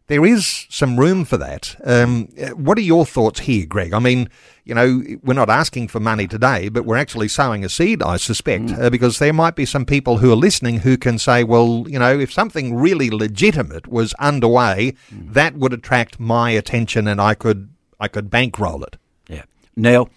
there 0.10 0.26
is 0.26 0.66
some 0.70 1.00
room 1.00 1.24
for 1.24 1.38
that. 1.38 1.76
Um, 1.86 2.26
what 2.56 2.80
are 2.80 2.82
your 2.82 3.06
thoughts 3.06 3.42
here, 3.42 3.68
Greg? 3.68 3.94
I 3.94 4.00
mean, 4.00 4.28
you 4.66 4.74
know, 4.74 5.04
we're 5.24 5.36
not 5.36 5.52
asking 5.52 5.88
for 5.90 6.00
money 6.00 6.28
today, 6.28 6.68
but 6.68 6.84
we're 6.84 6.98
actually 6.98 7.28
sowing 7.28 7.64
a 7.64 7.70
seed, 7.70 8.02
I 8.02 8.18
suspect, 8.18 8.66
mm. 8.66 8.82
uh, 8.82 8.90
because 8.90 9.20
there 9.20 9.34
might 9.34 9.56
be 9.56 9.66
some 9.66 9.86
people 9.86 10.18
who 10.18 10.32
are 10.32 10.36
listening 10.36 10.80
who 10.80 10.98
can 10.98 11.20
say, 11.20 11.44
well, 11.44 11.86
you 11.88 12.00
know, 12.00 12.18
if 12.18 12.34
something 12.34 12.76
really 12.76 13.12
legitimate 13.12 13.88
was 13.88 14.16
underway, 14.16 14.96
mm. 15.14 15.32
that 15.32 15.56
would 15.56 15.74
attract 15.74 16.20
my 16.20 16.50
attention 16.50 17.08
and 17.08 17.22
I 17.22 17.36
could 17.36 17.70
I 18.00 18.08
could 18.08 18.32
bankroll 18.32 18.84
it. 18.84 18.98
Yeah. 19.28 19.44
Neil, 19.76 20.10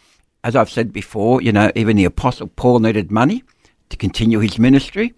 as 0.42 0.56
I've 0.56 0.70
said 0.70 0.90
before, 0.90 1.42
you 1.42 1.52
know, 1.52 1.70
even 1.74 1.98
the 1.98 2.06
Apostle 2.06 2.48
Paul 2.48 2.78
needed 2.78 3.10
money 3.10 3.44
to 3.90 3.98
continue 3.98 4.38
his 4.38 4.58
ministry. 4.58 5.12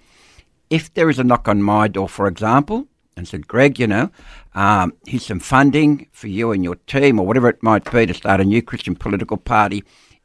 If 0.68 0.92
there 0.94 1.08
is 1.08 1.20
a 1.20 1.24
knock 1.24 1.46
on 1.46 1.62
my 1.62 1.86
door, 1.86 2.08
for 2.08 2.26
example, 2.26 2.88
and 3.16 3.28
said, 3.28 3.46
Greg, 3.46 3.78
you 3.78 3.86
know, 3.86 4.10
um, 4.54 4.92
here's 5.06 5.26
some 5.26 5.40
funding 5.40 6.08
for 6.12 6.28
you 6.28 6.52
and 6.52 6.64
your 6.64 6.76
team, 6.86 7.18
or 7.18 7.26
whatever 7.26 7.48
it 7.48 7.62
might 7.62 7.90
be, 7.90 8.06
to 8.06 8.14
start 8.14 8.40
a 8.40 8.44
new 8.44 8.62
Christian 8.62 8.94
political 8.94 9.36
party. 9.36 9.84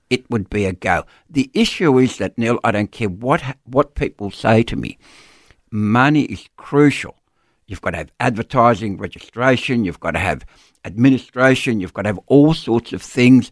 It 0.09 0.29
would 0.29 0.49
be 0.49 0.65
a 0.65 0.73
go. 0.73 1.05
The 1.29 1.51
issue 1.53 1.97
is 1.99 2.17
that 2.17 2.37
Neil, 2.37 2.59
I 2.63 2.71
don't 2.71 2.91
care 2.91 3.09
what 3.09 3.43
what 3.65 3.95
people 3.95 4.31
say 4.31 4.63
to 4.63 4.75
me. 4.75 4.97
Money 5.71 6.23
is 6.23 6.49
crucial. 6.57 7.15
You've 7.67 7.81
got 7.81 7.91
to 7.91 7.97
have 7.97 8.11
advertising, 8.19 8.97
registration. 8.97 9.85
You've 9.85 9.99
got 9.99 10.11
to 10.11 10.19
have 10.19 10.43
administration. 10.83 11.79
You've 11.79 11.93
got 11.93 12.03
to 12.03 12.09
have 12.09 12.19
all 12.25 12.55
sorts 12.55 12.93
of 12.93 13.03
things 13.03 13.51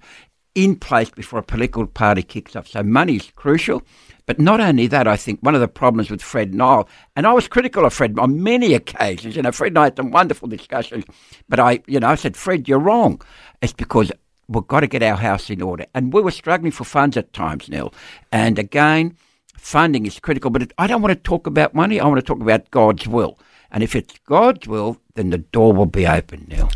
in 0.55 0.75
place 0.75 1.11
before 1.11 1.37
a 1.37 1.43
political 1.43 1.85
party 1.85 2.23
kicks 2.23 2.55
off. 2.55 2.67
So 2.67 2.81
money 2.81 3.17
is 3.17 3.31
crucial. 3.35 3.83
But 4.27 4.39
not 4.39 4.59
only 4.59 4.87
that, 4.87 5.07
I 5.07 5.15
think 5.15 5.39
one 5.39 5.55
of 5.55 5.61
the 5.61 5.69
problems 5.69 6.11
with 6.11 6.21
Fred 6.21 6.53
Nile, 6.53 6.87
and 7.15 7.25
I 7.25 7.31
was 7.31 7.47
critical 7.47 7.85
of 7.85 7.93
Fred 7.93 8.19
on 8.19 8.43
many 8.43 8.73
occasions. 8.73 9.37
You 9.37 9.41
know, 9.41 9.53
Fred 9.53 9.71
and 9.71 9.79
I 9.79 9.83
had 9.85 9.95
some 9.95 10.11
wonderful 10.11 10.49
discussions, 10.49 11.05
but 11.47 11.59
I, 11.59 11.79
you 11.87 11.99
know, 11.99 12.09
I 12.09 12.15
said, 12.15 12.35
Fred, 12.35 12.67
you're 12.67 12.77
wrong. 12.77 13.21
It's 13.61 13.71
because 13.73 14.11
we've 14.49 14.67
got 14.67 14.81
to 14.81 14.87
get 14.87 15.01
our 15.01 15.15
house 15.15 15.49
in 15.49 15.61
order. 15.61 15.85
And 15.95 16.13
we 16.13 16.21
were 16.21 16.31
struggling 16.31 16.73
for 16.73 16.83
funds 16.83 17.15
at 17.15 17.31
times, 17.31 17.69
Neil. 17.69 17.93
And 18.29 18.59
again, 18.59 19.15
funding 19.57 20.05
is 20.05 20.19
critical, 20.19 20.51
but 20.51 20.73
I 20.77 20.87
don't 20.87 21.01
want 21.01 21.13
to 21.13 21.23
talk 21.23 21.47
about 21.47 21.73
money. 21.73 21.99
I 21.99 22.05
want 22.05 22.19
to 22.19 22.21
talk 22.21 22.41
about 22.41 22.69
God's 22.69 23.07
will. 23.07 23.39
And 23.71 23.83
if 23.83 23.95
it's 23.95 24.17
God's 24.25 24.67
will, 24.67 24.97
then 25.15 25.29
the 25.29 25.39
door 25.39 25.73
will 25.73 25.87
be 25.87 26.07
open 26.07 26.47
now. 26.49 26.69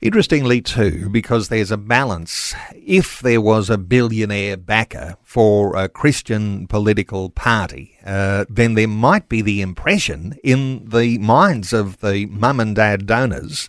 Interestingly, 0.00 0.62
too, 0.62 1.08
because 1.10 1.48
there's 1.48 1.70
a 1.70 1.76
balance. 1.76 2.54
If 2.74 3.20
there 3.20 3.40
was 3.40 3.68
a 3.68 3.76
billionaire 3.78 4.56
backer 4.56 5.16
for 5.22 5.76
a 5.76 5.88
Christian 5.88 6.66
political 6.66 7.30
party, 7.30 7.98
uh, 8.04 8.46
then 8.48 8.74
there 8.74 8.88
might 8.88 9.28
be 9.28 9.42
the 9.42 9.60
impression 9.60 10.38
in 10.42 10.88
the 10.88 11.18
minds 11.18 11.72
of 11.72 12.00
the 12.00 12.26
mum 12.26 12.60
and 12.60 12.74
dad 12.74 13.06
donors 13.06 13.68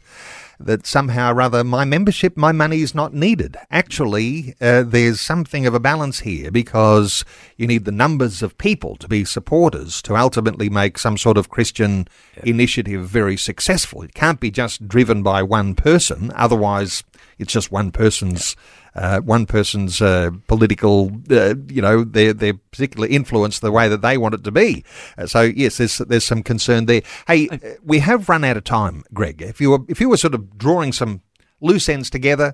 that 0.66 0.86
somehow 0.86 1.34
or 1.34 1.42
other 1.42 1.64
my 1.64 1.86
membership, 1.86 2.38
my 2.38 2.52
money 2.52 2.82
is 2.82 2.96
not 2.96 3.14
needed. 3.14 3.58
Actually, 3.70 4.56
uh, 4.62 4.84
there's 4.84 5.22
something 5.22 5.66
of 5.66 5.74
a 5.74 5.80
balance 5.80 6.22
here 6.22 6.52
because 6.52 7.26
you 7.58 7.68
need 7.68 7.86
the 7.86 7.92
numbers 7.92 8.42
of 8.42 8.58
people 8.58 8.96
to 8.98 9.08
be 9.08 9.26
supporters 9.26 10.02
to 10.04 10.16
ultimately 10.16 10.70
make 10.70 10.98
some 10.98 11.18
sort 11.18 11.38
of 11.38 11.50
Christian 11.50 12.08
yeah. 12.38 12.44
initiative 12.46 13.08
very 13.08 13.38
successful. 13.38 14.02
It 14.02 14.14
can't 14.14 14.40
be 14.40 14.52
just 14.52 14.88
driven 14.88 15.24
by 15.24 15.44
one 15.44 15.76
person, 15.76 16.32
otherwise, 16.36 17.04
it's 17.42 17.54
just 17.54 17.72
one 17.72 17.92
person's. 17.92 18.56
Uh, 18.94 19.22
one 19.22 19.46
person's 19.46 20.02
uh, 20.02 20.30
political, 20.48 21.10
uh, 21.30 21.56
you 21.70 21.82
know, 21.82 22.04
their 22.04 22.34
their 22.34 22.54
particular 22.54 23.08
influence 23.08 23.60
the 23.60 23.72
way 23.72 23.88
that 23.88 24.02
they 24.02 24.18
want 24.18 24.36
it 24.36 24.44
to 24.44 24.52
be. 24.52 24.84
Uh, 25.18 25.26
so 25.26 25.44
yes, 25.44 25.78
there's 25.78 26.00
there's 26.00 26.26
some 26.26 26.44
concern 26.44 26.88
there. 26.88 27.02
Hey, 27.26 27.48
uh, 27.48 27.58
we 27.86 28.00
have 28.00 28.28
run 28.28 28.44
out 28.44 28.58
of 28.58 28.66
time, 28.66 29.06
Greg. 29.14 29.42
If 29.42 29.62
you 29.62 29.72
were 29.72 29.80
if 29.88 30.02
you 30.02 30.10
were 30.10 30.18
sort 30.18 30.34
of 30.34 30.58
drawing 30.58 30.92
some 30.92 31.22
loose 31.62 31.88
ends 31.88 32.10
together. 32.10 32.54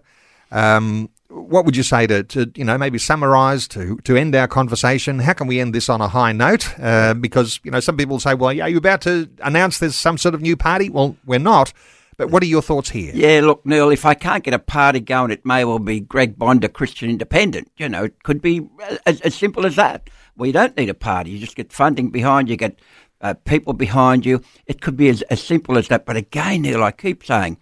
Um, 0.52 1.10
what 1.30 1.66
would 1.66 1.76
you 1.76 1.84
say 1.84 2.08
to, 2.08 2.24
to 2.24 2.52
you 2.56 2.64
know 2.64 2.78
maybe 2.78 2.98
summarise 2.98 3.68
to 3.70 3.98
to 4.04 4.16
end 4.16 4.36
our 4.36 4.48
conversation? 4.48 5.20
How 5.20 5.34
can 5.34 5.48
we 5.48 5.60
end 5.60 5.74
this 5.74 5.90
on 5.90 6.02
a 6.02 6.08
high 6.08 6.32
note? 6.32 6.74
Uh, 6.80 7.14
because 7.14 7.60
you 7.64 7.72
know 7.72 7.80
some 7.80 7.98
people 7.98 8.20
say, 8.20 8.34
well, 8.34 8.54
yeah, 8.54 8.66
are 8.66 8.70
you 8.70 8.78
about 8.78 9.02
to 9.02 9.30
announce 9.42 9.80
there's 9.80 9.96
some 9.96 10.18
sort 10.18 10.36
of 10.36 10.42
new 10.42 10.56
party? 10.56 10.90
Well, 10.90 11.18
we're 11.26 11.40
not. 11.40 11.74
But 12.18 12.32
what 12.32 12.42
are 12.42 12.48
your 12.48 12.64
thoughts 12.64 12.90
here? 12.90 13.12
Yeah, 13.14 13.42
look, 13.44 13.64
Neil, 13.64 13.92
if 13.92 14.04
I 14.04 14.16
can't 14.16 14.44
get 14.44 14.56
a 14.56 14.60
party 14.60 15.00
going, 15.00 15.30
it 15.30 15.46
may 15.46 15.64
well 15.64 15.78
be 15.78 16.00
Greg 16.00 16.38
Bondar, 16.38 16.66
a 16.66 16.70
Christian 16.70 17.12
Independent. 17.12 17.72
You 17.78 17.90
know, 17.90 18.06
it 18.06 18.24
could 18.24 18.42
be 18.42 18.68
as, 19.06 19.22
as 19.22 19.36
simple 19.36 19.68
as 19.68 19.76
that. 19.76 20.10
We 20.36 20.52
don't 20.52 20.76
need 20.76 20.90
a 20.90 20.96
party. 20.96 21.30
You 21.30 21.40
just 21.40 21.56
get 21.56 21.72
funding 21.72 22.10
behind 22.10 22.50
you, 22.50 22.56
get 22.56 22.80
uh, 23.22 23.36
people 23.36 23.74
behind 23.74 24.26
you. 24.26 24.42
It 24.66 24.82
could 24.82 24.98
be 24.98 25.10
as, 25.10 25.22
as 25.24 25.44
simple 25.44 25.78
as 25.78 25.90
that. 25.90 26.08
But 26.08 26.18
again, 26.18 26.64
Neil, 26.64 26.84
I 26.84 26.92
keep 26.92 27.24
saying, 27.24 27.60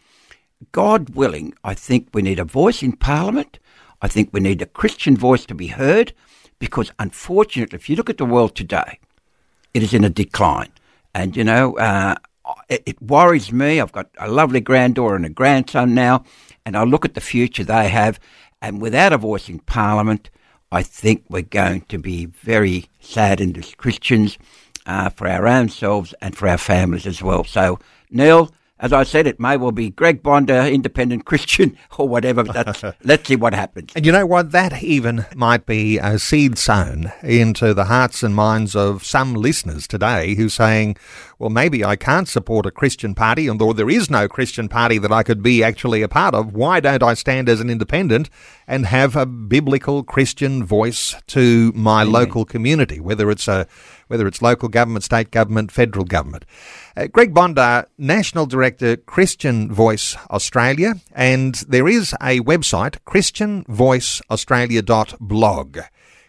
God 0.71 1.09
willing, 1.09 1.53
I 1.65 1.73
think 1.73 2.07
we 2.13 2.21
need 2.21 2.39
a 2.39 2.45
voice 2.45 2.81
in 2.81 2.93
Parliament. 2.93 3.59
I 4.01 4.07
think 4.07 4.29
we 4.31 4.39
need 4.39 4.61
a 4.61 4.67
Christian 4.67 5.17
voice 5.17 5.45
to 5.47 5.53
be 5.55 5.67
heard 5.67 6.13
because, 6.59 6.93
unfortunately, 6.97 7.75
if 7.75 7.89
you 7.89 7.97
look 7.97 8.09
at 8.09 8.17
the 8.17 8.25
world 8.25 8.55
today, 8.55 8.99
it 9.73 9.83
is 9.83 9.93
in 9.93 10.05
a 10.05 10.09
decline. 10.09 10.71
And, 11.13 11.35
you 11.35 11.43
know, 11.43 11.77
uh, 11.77 12.15
it, 12.69 12.83
it 12.85 13.01
worries 13.01 13.51
me. 13.51 13.79
I've 13.79 13.91
got 13.91 14.09
a 14.17 14.29
lovely 14.29 14.61
granddaughter 14.61 15.15
and 15.15 15.25
a 15.25 15.29
grandson 15.29 15.93
now, 15.93 16.23
and 16.65 16.75
I 16.75 16.83
look 16.83 17.05
at 17.05 17.13
the 17.13 17.21
future 17.21 17.63
they 17.63 17.89
have, 17.89 18.19
and 18.61 18.81
without 18.81 19.13
a 19.13 19.17
voice 19.17 19.49
in 19.49 19.59
Parliament, 19.59 20.29
I 20.71 20.83
think 20.83 21.23
we're 21.29 21.43
going 21.43 21.81
to 21.81 21.97
be 21.97 22.25
very 22.25 22.85
saddened 22.99 23.57
as 23.57 23.75
Christians 23.75 24.37
uh, 24.85 25.09
for 25.09 25.27
our 25.27 25.47
own 25.47 25.69
selves 25.69 26.13
and 26.21 26.35
for 26.35 26.47
our 26.47 26.57
families 26.57 27.05
as 27.07 27.21
well. 27.21 27.43
So, 27.43 27.79
Neil, 28.09 28.51
as 28.77 28.91
I 28.91 29.03
said, 29.03 29.25
it 29.25 29.39
may 29.39 29.55
well 29.55 29.71
be 29.71 29.89
Greg 29.89 30.21
Bondar, 30.21 30.71
independent 30.71 31.25
Christian, 31.25 31.77
or 31.97 32.09
whatever. 32.09 32.43
Let's 33.03 33.27
see 33.27 33.35
what 33.37 33.53
happens. 33.53 33.91
And 33.95 34.05
you 34.05 34.11
know 34.11 34.25
what? 34.25 34.51
That 34.51 34.83
even 34.83 35.25
might 35.33 35.65
be 35.65 35.97
a 35.97 36.19
seed 36.19 36.57
sown 36.57 37.11
into 37.23 37.73
the 37.73 37.85
hearts 37.85 38.21
and 38.21 38.35
minds 38.35 38.75
of 38.75 39.05
some 39.05 39.33
listeners 39.33 39.87
today 39.87 40.35
who 40.35 40.49
saying, 40.49 40.97
well, 41.39 41.49
maybe 41.49 41.83
I 41.83 41.95
can't 41.95 42.27
support 42.27 42.65
a 42.65 42.71
Christian 42.71 43.15
party, 43.15 43.47
and 43.47 43.59
though 43.59 43.73
there 43.73 43.89
is 43.89 44.09
no 44.09 44.27
Christian 44.27 44.69
party 44.69 44.97
that 44.97 45.11
I 45.11 45.23
could 45.23 45.41
be 45.41 45.63
actually 45.63 46.01
a 46.01 46.07
part 46.07 46.33
of, 46.33 46.53
why 46.53 46.79
don't 46.79 47.03
I 47.03 47.13
stand 47.13 47.49
as 47.49 47.59
an 47.59 47.69
independent 47.69 48.29
and 48.67 48.85
have 48.85 49.15
a 49.15 49.25
biblical 49.25 50.03
Christian 50.03 50.63
voice 50.63 51.15
to 51.27 51.71
my 51.75 52.01
Amen. 52.01 52.13
local 52.13 52.45
community, 52.45 52.99
whether 52.99 53.29
it's 53.31 53.47
a 53.47 53.67
whether 54.07 54.27
it's 54.27 54.41
local 54.41 54.69
government, 54.69 55.03
state 55.03 55.31
government, 55.31 55.71
federal 55.71 56.05
government. 56.05 56.45
Uh, 56.97 57.07
Greg 57.07 57.33
Bondar, 57.33 57.87
National 57.97 58.45
Director, 58.45 58.95
Christian 58.95 59.69
Voice 59.71 60.15
Australia, 60.29 60.95
and 61.11 61.55
there 61.67 61.89
is 61.89 62.13
a 62.21 62.39
website, 62.39 62.99
christianvoiceaustralia.blog 63.05 65.77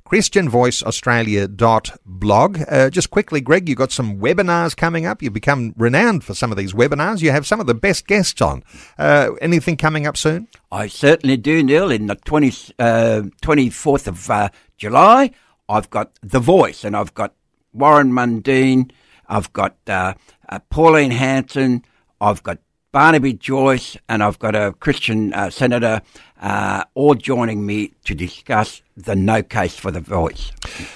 christianvoiceaustralia.blog. 0.06 2.58
Uh, 2.68 2.90
just 2.90 3.10
quickly, 3.10 3.40
Greg, 3.40 3.68
you've 3.68 3.78
got 3.78 3.92
some 3.92 4.18
webinars 4.18 4.76
coming 4.76 5.04
up. 5.04 5.20
You've 5.20 5.32
become 5.32 5.74
renowned 5.76 6.22
for 6.24 6.34
some 6.34 6.52
of 6.52 6.56
these 6.56 6.72
webinars. 6.72 7.22
You 7.22 7.32
have 7.32 7.46
some 7.46 7.60
of 7.60 7.66
the 7.66 7.74
best 7.74 8.06
guests 8.06 8.40
on. 8.40 8.62
Uh, 8.98 9.32
anything 9.40 9.76
coming 9.76 10.06
up 10.06 10.16
soon? 10.16 10.46
I 10.70 10.86
certainly 10.86 11.36
do, 11.36 11.60
Neil. 11.62 11.90
In 11.90 12.06
the 12.06 12.14
20, 12.14 12.74
uh, 12.78 13.22
24th 13.42 14.06
of 14.06 14.30
uh, 14.30 14.48
July, 14.76 15.32
I've 15.68 15.90
got 15.90 16.12
The 16.22 16.40
Voice, 16.40 16.84
and 16.84 16.96
I've 16.96 17.14
got 17.14 17.34
Warren 17.72 18.12
Mundine, 18.12 18.92
I've 19.28 19.52
got 19.52 19.76
uh, 19.86 20.14
uh, 20.48 20.58
Pauline 20.70 21.10
Hanson, 21.10 21.84
I've 22.20 22.42
got 22.42 22.58
Barnaby 22.92 23.34
Joyce, 23.34 23.96
and 24.08 24.22
I've 24.22 24.38
got 24.38 24.54
a 24.54 24.72
Christian 24.72 25.34
uh, 25.34 25.50
senator, 25.50 26.00
uh, 26.40 26.84
all 26.94 27.14
joining 27.14 27.66
me 27.66 27.92
to 28.04 28.14
discuss 28.14 28.80
the 28.96 29.14
no 29.14 29.42
case 29.42 29.76
for 29.76 29.90
the 29.90 30.00
voice. 30.00 30.52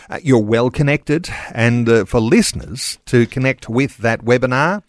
Uh, 0.08 0.18
you're 0.22 0.42
well 0.42 0.70
connected, 0.70 1.28
and 1.52 2.08
for 2.08 2.20
listeners 2.20 2.98
to 3.06 3.26
connect 3.26 3.68
with 3.68 3.98
that 3.98 4.24
webinar, 4.24 4.82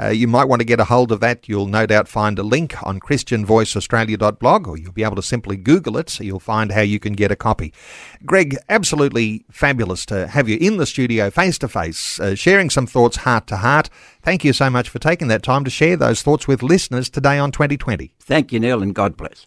Uh, 0.00 0.08
you 0.08 0.26
might 0.26 0.46
want 0.46 0.60
to 0.60 0.64
get 0.64 0.80
a 0.80 0.84
hold 0.84 1.12
of 1.12 1.20
that. 1.20 1.48
You'll 1.48 1.66
no 1.66 1.86
doubt 1.86 2.08
find 2.08 2.38
a 2.38 2.42
link 2.42 2.82
on 2.82 3.00
ChristianVoiceAustralia.blog, 3.00 4.68
or 4.68 4.76
you'll 4.76 4.92
be 4.92 5.04
able 5.04 5.16
to 5.16 5.22
simply 5.22 5.56
Google 5.56 5.96
it, 5.96 6.10
so 6.10 6.24
you'll 6.24 6.40
find 6.40 6.72
how 6.72 6.80
you 6.80 6.98
can 6.98 7.12
get 7.12 7.30
a 7.30 7.36
copy. 7.36 7.72
Greg, 8.24 8.56
absolutely 8.68 9.44
fabulous 9.50 10.06
to 10.06 10.26
have 10.28 10.48
you 10.48 10.56
in 10.60 10.76
the 10.76 10.86
studio 10.86 11.30
face 11.30 11.58
to 11.58 11.68
face, 11.68 12.20
sharing 12.34 12.70
some 12.70 12.86
thoughts 12.86 13.18
heart 13.18 13.46
to 13.48 13.58
heart. 13.58 13.90
Thank 14.22 14.44
you 14.44 14.52
so 14.52 14.70
much 14.70 14.88
for 14.88 14.98
taking 14.98 15.28
that 15.28 15.42
time 15.42 15.64
to 15.64 15.70
share 15.70 15.96
those 15.96 16.22
thoughts 16.22 16.46
with 16.46 16.62
listeners 16.62 17.10
today 17.10 17.38
on 17.38 17.52
2020. 17.52 18.12
Thank 18.20 18.52
you, 18.52 18.60
Neil, 18.60 18.82
and 18.82 18.94
God 18.94 19.16
bless. 19.16 19.46